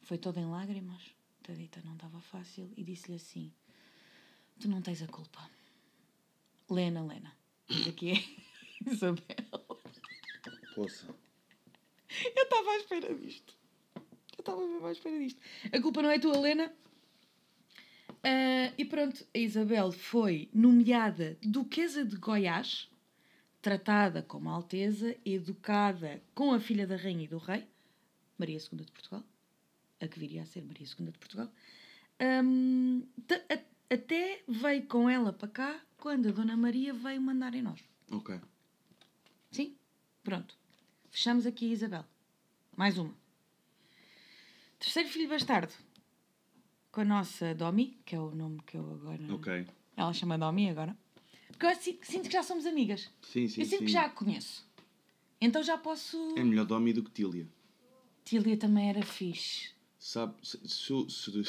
foi 0.03 0.19
toda 0.19 0.41
em 0.41 0.47
lágrimas. 0.47 1.03
Tadita 1.43 1.81
não 1.85 1.95
estava 1.95 2.21
fácil 2.21 2.71
e 2.77 2.85
disse-lhe 2.85 3.17
assim: 3.17 3.53
Tu 4.61 4.69
não 4.69 4.83
tens 4.83 5.03
a 5.03 5.07
culpa. 5.07 5.51
Lena, 6.69 7.05
Lena. 7.05 7.37
Aqui 7.89 8.13
é 8.13 8.25
Isabel. 8.91 9.25
Poça. 10.75 11.07
Eu 12.37 12.45
estava 12.45 12.71
à 12.71 12.77
espera 12.77 13.15
disto. 13.15 13.55
Eu 13.97 14.41
estava 14.41 14.67
mesmo 14.67 14.87
à 14.87 14.93
espera 14.93 15.19
disto. 15.19 15.41
A 15.73 15.81
culpa 15.81 16.03
não 16.03 16.11
é 16.11 16.19
tua, 16.19 16.37
Helena. 16.37 16.73
Ah, 18.23 18.73
e 18.77 18.85
pronto, 18.85 19.27
a 19.35 19.39
Isabel 19.39 19.93
foi 19.93 20.51
nomeada 20.53 21.39
Duquesa 21.43 22.05
de 22.05 22.17
Goiás, 22.17 22.90
tratada 23.63 24.23
como 24.23 24.49
Alteza, 24.49 25.17
educada 25.25 26.23
com 26.35 26.53
a 26.53 26.61
filha 26.61 26.87
da 26.87 26.97
Rainha 26.97 27.25
e 27.25 27.29
do 27.29 27.39
Rei, 27.39 27.67
Maria 28.39 28.59
II 28.59 28.85
de 28.85 28.93
Portugal, 28.93 29.23
a 30.01 30.09
que 30.09 30.19
viria 30.19 30.43
a 30.43 30.47
ser 30.47 30.63
Maria 30.65 30.87
II 30.87 31.07
de 31.07 31.19
Portugal. 31.19 31.51
Ta- 33.27 33.43
a- 33.55 33.95
até 33.95 34.43
veio 34.49 34.87
com 34.87 35.09
ela 35.11 35.33
para 35.33 35.49
cá 35.49 35.81
quando 35.97 36.29
a 36.29 36.33
Dona 36.33 36.57
Maria 36.57 36.93
veio 36.95 37.21
mandar 37.21 37.55
em 37.55 37.63
nós. 37.63 37.81
Ok. 38.11 38.41
Sim, 39.51 39.77
pronto. 40.23 40.57
Fechamos 41.11 41.45
aqui 41.47 41.71
a 41.71 41.73
Isabel. 41.73 42.05
Mais 42.77 42.97
uma. 42.99 43.15
Terceiro 44.79 45.09
filho 45.09 45.29
bastardo. 45.29 45.73
Com 46.93 47.03
a 47.03 47.05
nossa 47.05 47.55
Domi, 47.55 48.01
que 48.05 48.17
é 48.17 48.21
o 48.21 48.31
nome 48.35 48.61
que 48.67 48.77
eu 48.77 48.93
agora. 48.95 49.35
Ok. 49.35 49.67
Ela 49.97 50.13
chama 50.13 50.39
Domi 50.39 50.71
agora. 50.71 50.97
Porque 51.61 51.67
eu 51.77 51.83
si- 51.83 51.99
sinto 52.03 52.27
que 52.29 52.33
já 52.33 52.43
somos 52.43 52.65
amigas. 52.65 53.11
Sim, 53.21 53.47
sim, 53.47 53.61
eu 53.61 53.67
sinto 53.67 53.81
sim. 53.81 53.85
que 53.85 53.93
já 53.93 54.07
a 54.07 54.09
conheço. 54.09 54.67
Então 55.39 55.63
já 55.63 55.77
posso. 55.77 56.17
É 56.39 56.43
melhor 56.43 56.65
Domi 56.65 56.91
do 56.95 57.03
que 57.05 57.11
Tília. 57.11 57.47
Tília 58.25 58.57
também 58.57 58.89
era 58.89 59.03
fixe. 59.03 59.69
Sabe, 59.99 60.35
se, 60.43 60.59
se, 60.67 61.11
se, 61.11 61.45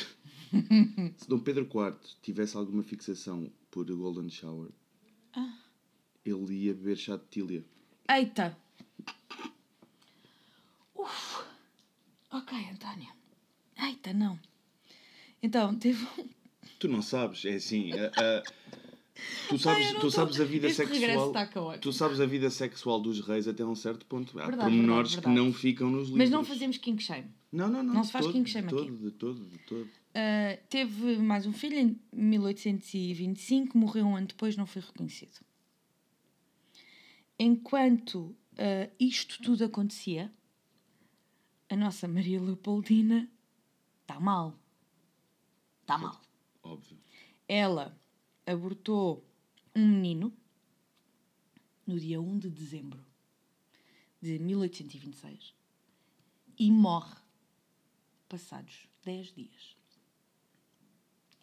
se 1.17 1.29
Dom 1.29 1.39
Pedro 1.39 1.63
IV 1.63 1.95
tivesse 2.21 2.57
alguma 2.57 2.83
fixação 2.83 3.49
por 3.69 3.85
Golden 3.85 4.29
Shower, 4.29 4.69
Ah. 5.33 5.57
ele 6.25 6.53
ia 6.65 6.73
beber 6.73 6.97
chá 6.97 7.15
de 7.15 7.23
Tília. 7.31 7.63
Eita! 8.09 8.57
Uf! 10.93 11.43
Ok, 12.31 12.57
Antónia. 12.69 13.09
Eita, 13.81 14.11
não. 14.13 14.37
Então, 15.41 15.73
teve 15.79 16.05
um. 16.19 16.27
Tu 16.79 16.89
não 16.89 17.01
sabes, 17.01 17.45
é 17.45 17.53
assim. 17.55 17.91
a- 17.93 18.07
a- 18.07 18.43
tu 19.49 19.57
sabes, 19.57 19.87
Ai, 19.87 19.93
tu 19.95 19.99
tô- 20.01 20.11
sabes 20.11 20.39
a 20.39 20.45
vida 20.45 20.67
Este 20.67 20.85
sexual. 20.85 21.31
caótico. 21.49 21.81
Tu 21.81 21.93
sabes 21.93 22.19
a 22.19 22.25
vida 22.25 22.49
sexual 22.49 22.99
dos 22.99 23.19
reis 23.21 23.47
até 23.47 23.63
um 23.65 23.75
certo 23.75 24.05
ponto. 24.05 24.37
Há 24.39 24.45
Verdade, 24.47 24.69
pormenores 24.69 25.13
verdade, 25.15 25.35
que 25.35 25.41
não 25.41 25.53
ficam 25.53 25.89
nos 25.89 26.03
livros. 26.09 26.17
Mas 26.17 26.29
não 26.29 26.43
fazemos 26.43 26.77
king 26.77 27.01
shame. 27.01 27.27
Não, 27.51 27.67
não, 27.67 27.83
não. 27.83 27.93
não 27.95 28.03
se 28.03 28.11
faz 28.11 28.25
todo, 28.25 28.33
king 28.33 28.49
shame 28.49 28.67
de 28.67 28.75
aqui. 28.75 28.85
todo, 28.85 28.97
de 28.97 29.11
todo, 29.11 29.45
de 29.45 29.57
todo. 29.59 29.83
Uh, 29.85 30.59
teve 30.69 31.17
mais 31.17 31.45
um 31.45 31.53
filho 31.53 31.77
em 31.77 31.99
1825, 32.13 33.77
morreu 33.77 34.05
um 34.05 34.15
ano 34.15 34.27
depois, 34.27 34.55
não 34.57 34.65
foi 34.65 34.81
reconhecido. 34.81 35.39
Enquanto 37.39 38.17
uh, 38.53 38.91
isto 38.99 39.41
tudo 39.41 39.63
acontecia, 39.65 40.31
a 41.69 41.75
nossa 41.75 42.07
Maria 42.07 42.39
Leopoldina 42.41 43.29
está 44.01 44.19
mal. 44.19 44.59
Está 45.81 45.97
mal. 45.97 46.21
Óbvio. 46.63 46.97
Ela 47.47 47.97
abortou 48.45 49.25
um 49.75 49.87
menino 49.87 50.33
no 51.85 51.99
dia 51.99 52.19
1 52.21 52.39
de 52.39 52.49
dezembro 52.49 53.03
de 54.21 54.37
1826 54.39 55.53
e 56.59 56.71
morre 56.71 57.15
passados 58.29 58.87
10 59.03 59.33
dias. 59.33 59.75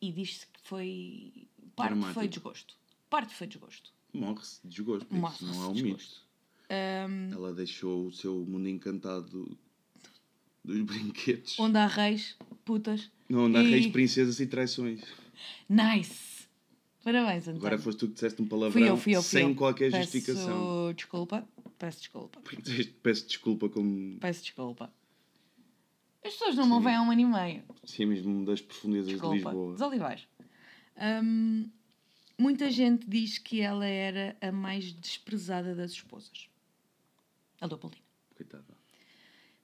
E 0.01 0.13
diz-se 0.13 0.47
que 0.47 0.61
foi. 0.63 1.49
Parte 1.75 1.89
Dramático. 1.91 2.15
foi 2.15 2.29
desgosto. 2.29 2.77
Parte 3.11 3.35
foi 3.35 3.47
desgosto. 3.47 3.93
Morre-se 4.13 4.61
de 4.63 4.69
desgosto. 4.69 5.15
Morre-se 5.15 5.45
não 5.45 5.63
é 5.65 5.67
um 5.69 5.75
mito. 5.75 6.27
Ahm, 6.71 7.33
Ela 7.33 7.53
deixou 7.53 8.07
o 8.07 8.13
seu 8.13 8.45
mundo 8.45 8.69
encantado 8.69 9.59
dos 10.65 10.81
brinquedos. 10.83 11.59
onde 11.59 11.79
há 11.79 11.87
reis, 11.87 12.37
putas. 12.65 13.11
Não, 13.29 13.47
onde 13.47 13.57
há 13.57 13.63
e- 13.63 13.71
reis, 13.71 13.87
princesas 13.89 14.39
e 14.41 14.47
traições. 14.47 15.03
Nice! 15.69 16.38
Parabéns, 17.13 17.45
António. 17.49 17.59
Agora 17.67 17.79
foste 17.79 17.99
tu 18.01 18.09
que 18.09 18.15
disseste 18.15 18.43
um 18.43 18.47
palavrão 18.47 18.73
Fui 18.73 18.83
eu, 18.91 18.97
fui 18.99 19.17
eu, 19.17 19.23
fui 19.23 19.41
sem 19.41 19.49
eu. 19.49 19.55
qualquer 19.57 19.91
Peço 19.91 20.03
justificação. 20.13 20.93
desculpa. 20.93 21.49
Peço 21.79 21.99
desculpa. 22.01 22.41
Peço 23.03 23.27
desculpa 23.27 23.69
como 23.71 24.19
Peço 24.21 24.43
desculpa. 24.43 24.93
As 26.23 26.33
pessoas 26.35 26.57
não 26.57 26.67
me 26.79 26.85
veem 26.85 26.97
há 26.97 27.01
um 27.03 27.11
ano 27.11 27.21
e 27.21 27.25
meio. 27.25 27.65
é 27.99 28.05
mesmo 28.05 28.45
das 28.45 28.61
profundezas 28.61 29.07
de 29.07 29.13
Desculpa. 29.15 29.35
Lisboa. 29.37 29.73
Dos 29.73 29.81
Olivais. 29.81 30.29
Hum, 31.25 31.71
muita 32.39 32.71
gente 32.71 33.09
diz 33.09 33.39
que 33.39 33.61
ela 33.63 33.87
era 33.87 34.37
a 34.43 34.53
mais 34.53 34.93
desprezada 34.93 35.75
das 35.75 35.93
esposas. 35.93 36.49
A 37.61 37.67
Leopoldina. 37.67 38.03
Coitada. 38.37 38.77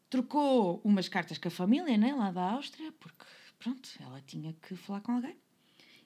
Trocou 0.08 0.80
umas 0.82 1.08
cartas 1.08 1.36
com 1.36 1.48
a 1.48 1.50
família, 1.50 1.98
né, 1.98 2.14
lá 2.14 2.30
da 2.30 2.52
Áustria, 2.52 2.90
porque, 3.00 3.24
pronto, 3.58 3.86
ela 4.00 4.22
tinha 4.22 4.54
que 4.62 4.74
falar 4.76 5.00
com 5.02 5.12
alguém. 5.12 5.36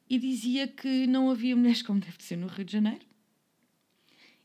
E 0.09 0.19
dizia 0.19 0.67
que 0.67 1.07
não 1.07 1.31
havia 1.31 1.55
mulheres 1.55 1.83
como 1.83 2.01
deve 2.01 2.23
ser 2.23 2.37
no 2.37 2.47
Rio 2.47 2.65
de 2.65 2.73
Janeiro. 2.73 3.07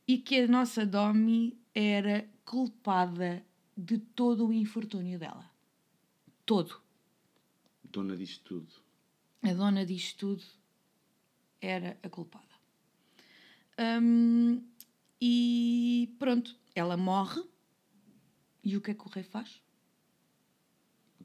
E 0.08 0.18
que 0.18 0.36
a 0.42 0.48
nossa 0.48 0.86
Domi 0.86 1.58
era 1.74 2.28
culpada 2.44 3.46
de 3.76 3.98
todo 3.98 4.48
o 4.48 4.54
infortúnio 4.54 5.18
dela. 5.18 5.50
Todo. 6.46 6.82
Dona 7.84 8.18
disto 8.18 8.44
tudo. 8.44 8.74
a 9.42 9.54
dona 9.54 9.86
disto 9.86 10.18
tudo 10.18 10.44
era 11.62 11.98
a 12.04 12.10
culpada. 12.10 12.54
Hum, 13.80 14.62
e 15.22 16.14
pronto, 16.20 16.56
ela 16.76 16.98
morre. 16.98 17.42
E 18.64 18.76
o 18.78 18.82
que 18.82 18.92
é 18.92 18.94
que 18.94 19.06
o 19.06 19.10
rei 19.10 19.24
faz? 19.24 19.62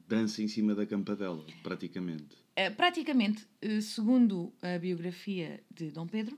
Dança 0.07 0.41
em 0.41 0.47
cima 0.47 0.73
da 0.73 0.85
campa 0.85 1.15
dela, 1.15 1.45
praticamente. 1.63 2.35
Eh, 2.59 2.71
praticamente, 2.71 3.47
eh, 3.61 3.79
segundo 3.79 4.53
a 4.61 4.77
biografia 4.77 5.63
de 5.71 5.91
Dom 5.91 6.05
Pedro, 6.05 6.37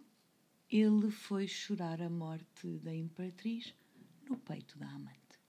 ele 0.70 1.10
foi 1.10 1.48
chorar 1.48 2.00
a 2.00 2.12
morte 2.12 2.68
da 2.78 2.94
imperatriz 2.94 3.74
no 4.30 4.38
peito 4.38 4.78
da 4.78 4.86
amante. 4.86 5.40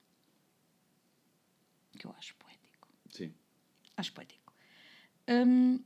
Que 1.99 2.07
eu 2.07 2.15
acho 2.19 2.35
poético. 2.37 2.89
Sim. 3.11 3.35
Acho 3.99 4.15
poético. 4.15 4.51
Hum, 5.29 5.79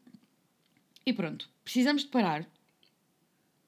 e 1.04 1.12
pronto, 1.12 1.50
precisamos 1.64 2.02
de 2.02 2.08
parar, 2.08 2.48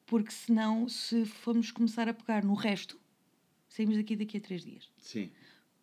porque 0.07 0.31
senão, 0.31 0.89
se 0.89 1.27
formos 1.27 1.73
começar 1.73 2.09
a 2.09 2.15
pegar 2.15 2.45
no 2.45 2.55
resto, 2.55 2.97
saímos 3.69 3.97
daqui 3.97 4.15
daqui 4.15 4.37
a 4.37 4.41
três 4.41 4.63
dias. 4.63 4.89
Sim. 4.99 5.33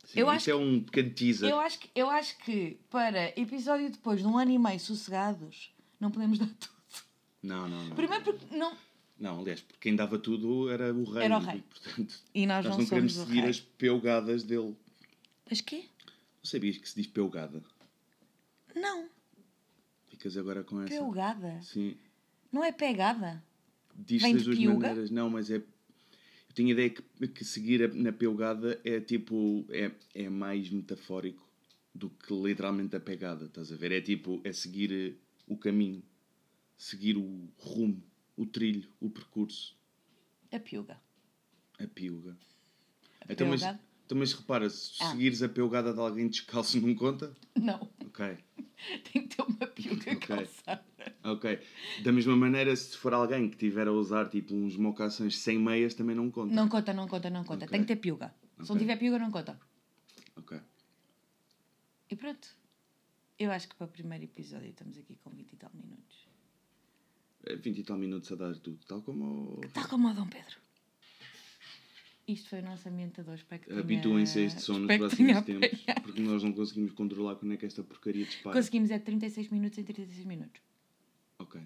Sim, 0.06 0.20
Eu 0.20 0.28
isto 0.28 0.36
acho 0.36 0.50
é 0.52 0.56
um 0.56 0.82
pequeno 0.84 1.10
teaser. 1.12 1.50
Eu 1.50 1.60
acho, 1.60 1.80
que, 1.80 1.90
eu 1.96 2.10
acho 2.10 2.38
que 2.40 2.80
para 2.90 3.40
episódio 3.40 3.90
depois 3.90 4.22
de 4.22 4.28
um 4.28 4.38
ano 4.38 4.52
e 4.52 4.60
meio 4.60 4.80
sossegados, 4.80 5.72
não 6.00 6.12
podemos 6.12 6.38
dar 6.40 6.48
tudo. 6.48 6.76
Não, 7.42 7.68
não, 7.68 7.86
não. 7.86 7.96
Primeiro 7.96 8.24
porque 8.24 8.56
não. 8.56 8.76
Não, 9.18 9.40
aliás, 9.40 9.62
porque 9.62 9.80
quem 9.80 9.96
dava 9.96 10.20
tudo 10.20 10.70
era 10.70 10.94
o 10.94 11.04
rei. 11.06 11.24
Era 11.24 11.38
o 11.38 11.42
rei. 11.42 11.58
E, 11.58 11.62
portanto, 11.62 12.16
E 12.34 12.46
nós, 12.46 12.66
nós 12.66 12.74
não, 12.74 12.82
não 12.82 12.90
queremos 12.90 13.14
seguir 13.14 13.42
rei. 13.42 13.50
as 13.50 13.60
peugadas 13.60 14.44
dele. 14.44 14.76
Mas 15.50 15.62
quê? 15.62 15.86
Não 16.06 16.46
sabias 16.46 16.78
que 16.78 16.88
se 16.90 16.96
diz 16.96 17.08
peugada? 17.08 17.64
Não. 18.76 19.08
Ficas 20.08 20.36
agora 20.38 20.64
com 20.64 20.82
essa. 20.82 20.90
Peugada. 20.90 21.62
Sim. 21.62 21.96
Não 22.52 22.64
é 22.64 22.72
pegada. 22.72 23.44
Diz 23.96 24.22
Vem 24.22 24.34
das 24.34 24.44
duas 24.44 24.60
maneiras. 24.60 25.10
Não, 25.10 25.30
mas 25.30 25.50
é. 25.50 25.62
Eu 26.56 26.64
tenho 26.64 26.70
a 26.70 26.72
ideia 26.72 26.90
que, 26.90 27.28
que 27.28 27.44
seguir 27.44 27.94
na 27.94 28.14
peugada 28.14 28.80
é 28.86 29.02
tipo. 29.02 29.66
É, 29.70 29.92
é 30.14 30.30
mais 30.30 30.70
metafórico 30.70 31.46
do 31.94 32.10
que 32.10 32.34
literalmente 32.34 32.96
a 32.96 33.00
pegada, 33.00 33.46
estás 33.46 33.74
a 33.74 33.76
ver? 33.76 33.92
É 33.92 34.00
tipo. 34.00 34.40
É 34.42 34.54
seguir 34.54 34.90
eh, 34.90 35.14
o 35.46 35.58
caminho, 35.58 36.02
seguir 36.78 37.18
o 37.18 37.50
rumo, 37.58 38.02
o 38.38 38.46
trilho, 38.46 38.90
o 39.02 39.10
percurso, 39.10 39.78
A 40.50 40.58
piuga. 40.58 40.98
a 41.78 41.88
piuga. 41.88 42.38
A 43.28 43.34
Então, 43.34 43.48
mas? 43.50 43.62
Então, 44.06 44.18
mas 44.18 44.34
repara, 44.34 44.70
se 44.70 44.94
Ah. 45.02 45.12
seguires 45.12 45.42
a 45.44 45.50
peugada 45.50 45.94
de 45.94 46.00
alguém 46.00 46.28
descalço 46.28 46.80
não 46.80 46.94
conta? 46.96 47.36
Não. 47.56 47.90
Ok. 48.06 48.38
Tem 49.12 49.28
que 49.28 49.36
ter 49.36 49.42
uma 49.42 49.66
piuga 49.68 50.12
Ok. 50.12 50.16
calçada. 50.28 50.86
Ok. 51.24 51.60
Da 52.04 52.12
mesma 52.12 52.36
maneira, 52.36 52.76
se 52.76 52.96
for 52.98 53.14
alguém 53.14 53.50
que 53.50 53.58
tiver 53.58 53.88
a 53.88 53.92
usar 53.92 54.30
tipo 54.30 54.54
uns 54.54 54.76
mocações 54.78 55.38
sem 55.38 55.58
meias, 55.58 55.94
também 55.96 56.16
não 56.16 56.30
conta. 56.30 56.54
Não 56.54 56.68
conta, 56.70 56.94
não 56.94 57.08
conta, 57.08 57.30
não 57.30 57.44
conta. 57.44 57.66
Ok. 57.66 57.70
Tem 57.70 57.82
que 57.82 57.88
ter 57.88 57.96
piuga. 57.96 58.34
Se 58.62 58.70
não 58.70 58.78
tiver 58.78 58.98
piuga, 58.98 59.18
não 59.20 59.32
conta. 59.32 59.60
Ok. 60.36 60.60
E 62.10 62.16
pronto. 62.16 62.48
Eu 63.40 63.52
acho 63.52 63.68
que 63.68 63.76
para 63.76 63.86
o 63.86 63.90
primeiro 63.90 64.24
episódio 64.24 64.70
estamos 64.70 64.98
aqui 64.98 65.16
com 65.24 65.30
20 65.32 65.52
e 65.54 65.56
tal 65.58 65.72
minutos. 65.74 66.28
É 67.44 67.56
20 67.56 67.80
e 67.80 67.84
tal 67.84 67.98
minutos 67.98 68.32
a 68.32 68.36
dar 68.36 68.56
tudo, 68.58 68.80
tal 68.88 69.02
como. 69.02 69.60
o- 69.60 69.62
Tal 69.74 69.88
como 69.88 70.08
o 70.10 70.14
Dom 70.14 70.28
Pedro. 70.28 70.58
Isto 72.28 72.50
foi 72.50 72.60
o 72.60 72.64
nosso 72.64 72.90
ambientador. 72.90 73.36
Espero 73.36 73.62
que. 73.62 73.72
Habituem-se 73.72 74.40
a 74.40 74.42
este 74.44 74.62
som 74.62 74.80
nos 74.80 74.98
próximos 74.98 75.42
tempos, 75.44 75.70
porque 76.02 76.22
nós 76.22 76.44
não 76.44 76.54
conseguimos 76.54 76.92
controlar 76.94 77.36
quando 77.36 77.54
é 77.54 77.58
que 77.58 77.66
esta 77.66 77.84
porcaria 77.84 78.26
dispara. 78.26 78.56
Conseguimos 78.56 78.90
é 78.90 78.98
36 78.98 79.50
minutos 79.50 79.78
em 79.78 79.84
36 79.84 80.26
minutos. 80.26 80.62
Ok. 81.38 81.62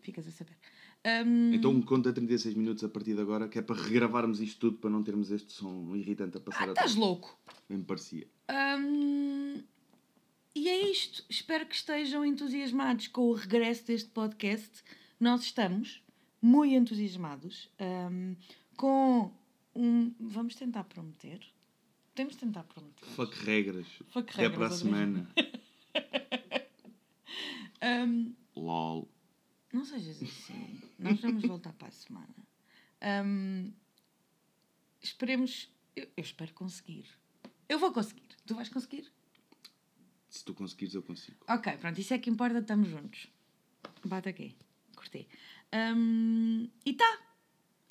Ficas 0.00 0.26
a 0.28 0.30
saber. 0.30 0.56
Hum, 1.04 1.52
Então 1.52 1.80
conta 1.82 2.12
36 2.12 2.54
minutos 2.54 2.84
a 2.84 2.88
partir 2.88 3.14
de 3.14 3.20
agora, 3.20 3.48
que 3.48 3.58
é 3.58 3.62
para 3.62 3.80
regravarmos 3.80 4.40
isto 4.40 4.58
tudo 4.60 4.78
para 4.78 4.90
não 4.90 5.02
termos 5.02 5.30
este 5.30 5.52
som 5.52 5.94
irritante 5.96 6.36
a 6.36 6.40
passar 6.40 6.68
ah, 6.68 6.70
a 6.70 6.72
estás 6.72 6.94
louco. 6.94 7.36
Bem 7.68 7.78
me 7.78 7.84
parecia. 7.84 8.26
Hum, 8.50 9.62
e 10.54 10.68
é 10.68 10.90
isto. 10.90 11.24
Espero 11.28 11.66
que 11.66 11.74
estejam 11.74 12.24
entusiasmados 12.24 13.08
com 13.08 13.22
o 13.22 13.32
regresso 13.32 13.86
deste 13.86 14.10
podcast. 14.10 14.82
Nós 15.18 15.42
estamos 15.42 16.02
muito 16.40 16.74
entusiasmados 16.74 17.68
hum, 17.80 18.36
com 18.76 19.32
um. 19.74 20.14
Vamos 20.18 20.54
tentar 20.54 20.84
prometer. 20.84 21.40
Temos 22.14 22.34
de 22.34 22.40
tentar 22.40 22.64
prometer. 22.64 23.06
Fuck 23.10 23.34
regras. 23.44 23.86
Fuck 24.08 24.30
Até 24.30 24.42
regras, 24.42 24.56
para 24.58 24.66
a 24.66 24.70
semana. 24.78 25.30
Hum, 27.82 28.34
LOL. 28.56 29.08
não 29.72 29.84
sejas 29.84 30.22
assim. 30.22 30.80
Nós 30.98 31.20
vamos 31.20 31.42
voltar 31.44 31.72
para 31.74 31.88
a 31.88 31.92
semana. 31.92 32.34
Hum, 33.24 33.72
esperemos. 35.00 35.70
Eu, 35.94 36.08
eu 36.16 36.22
espero 36.24 36.52
conseguir. 36.54 37.06
Eu 37.68 37.78
vou 37.78 37.92
conseguir. 37.92 38.26
Tu 38.46 38.54
vais 38.54 38.68
conseguir? 38.68 39.10
Se 40.28 40.44
tu 40.44 40.54
conseguires, 40.54 40.94
eu 40.94 41.02
consigo. 41.02 41.38
Ok, 41.48 41.76
pronto, 41.78 42.00
isso 42.00 42.12
é 42.14 42.18
que 42.18 42.28
importa, 42.30 42.58
estamos 42.58 42.88
juntos. 42.88 43.28
Bate 44.04 44.28
aqui, 44.28 44.54
curti. 44.94 45.26
Hum, 45.72 46.68
e 46.84 46.92
tá. 46.94 47.22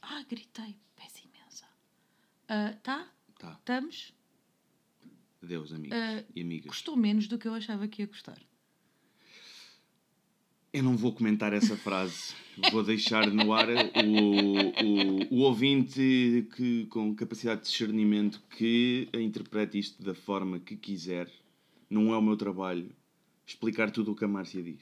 Ah, 0.01 0.23
gritei, 0.29 0.77
peço 0.95 1.16
Ah, 2.47 2.73
tá, 2.83 3.07
Tá. 3.39 3.51
estamos. 3.59 4.13
Adeus, 5.43 5.71
amigos 5.71 5.97
Ah, 5.97 6.23
e 6.35 6.41
amigas. 6.41 6.67
Gostou 6.67 6.95
menos 6.95 7.27
do 7.27 7.37
que 7.37 7.47
eu 7.47 7.53
achava 7.53 7.87
que 7.87 8.01
ia 8.01 8.07
gostar. 8.07 8.39
Eu 10.73 10.83
não 10.83 10.97
vou 10.97 11.13
comentar 11.13 11.53
essa 11.53 11.77
frase. 11.77 12.33
Vou 12.71 12.83
deixar 12.83 13.25
no 13.31 13.53
ar 13.53 13.67
o, 13.69 15.31
o, 15.31 15.35
o 15.35 15.39
ouvinte 15.39 16.47
que, 16.55 16.85
com 16.87 17.15
capacidade 17.15 17.61
de 17.61 17.67
discernimento 17.67 18.41
que 18.57 19.07
interprete 19.13 19.79
isto 19.79 20.03
da 20.03 20.13
forma 20.13 20.59
que 20.59 20.75
quiser. 20.75 21.31
Não 21.89 22.13
é 22.13 22.17
o 22.17 22.21
meu 22.21 22.35
trabalho 22.35 22.91
explicar 23.45 23.89
tudo 23.91 24.11
o 24.11 24.15
que 24.15 24.25
a 24.25 24.27
Márcia 24.27 24.61
diz. 24.61 24.81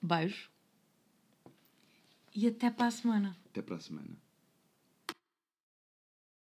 Beijo. 0.00 0.48
E 2.34 2.46
até 2.46 2.70
para 2.70 2.86
a 2.86 2.90
semana. 2.90 3.36
Até 3.46 3.60
para 3.60 3.76
a 3.76 3.80
semana. 3.80 4.16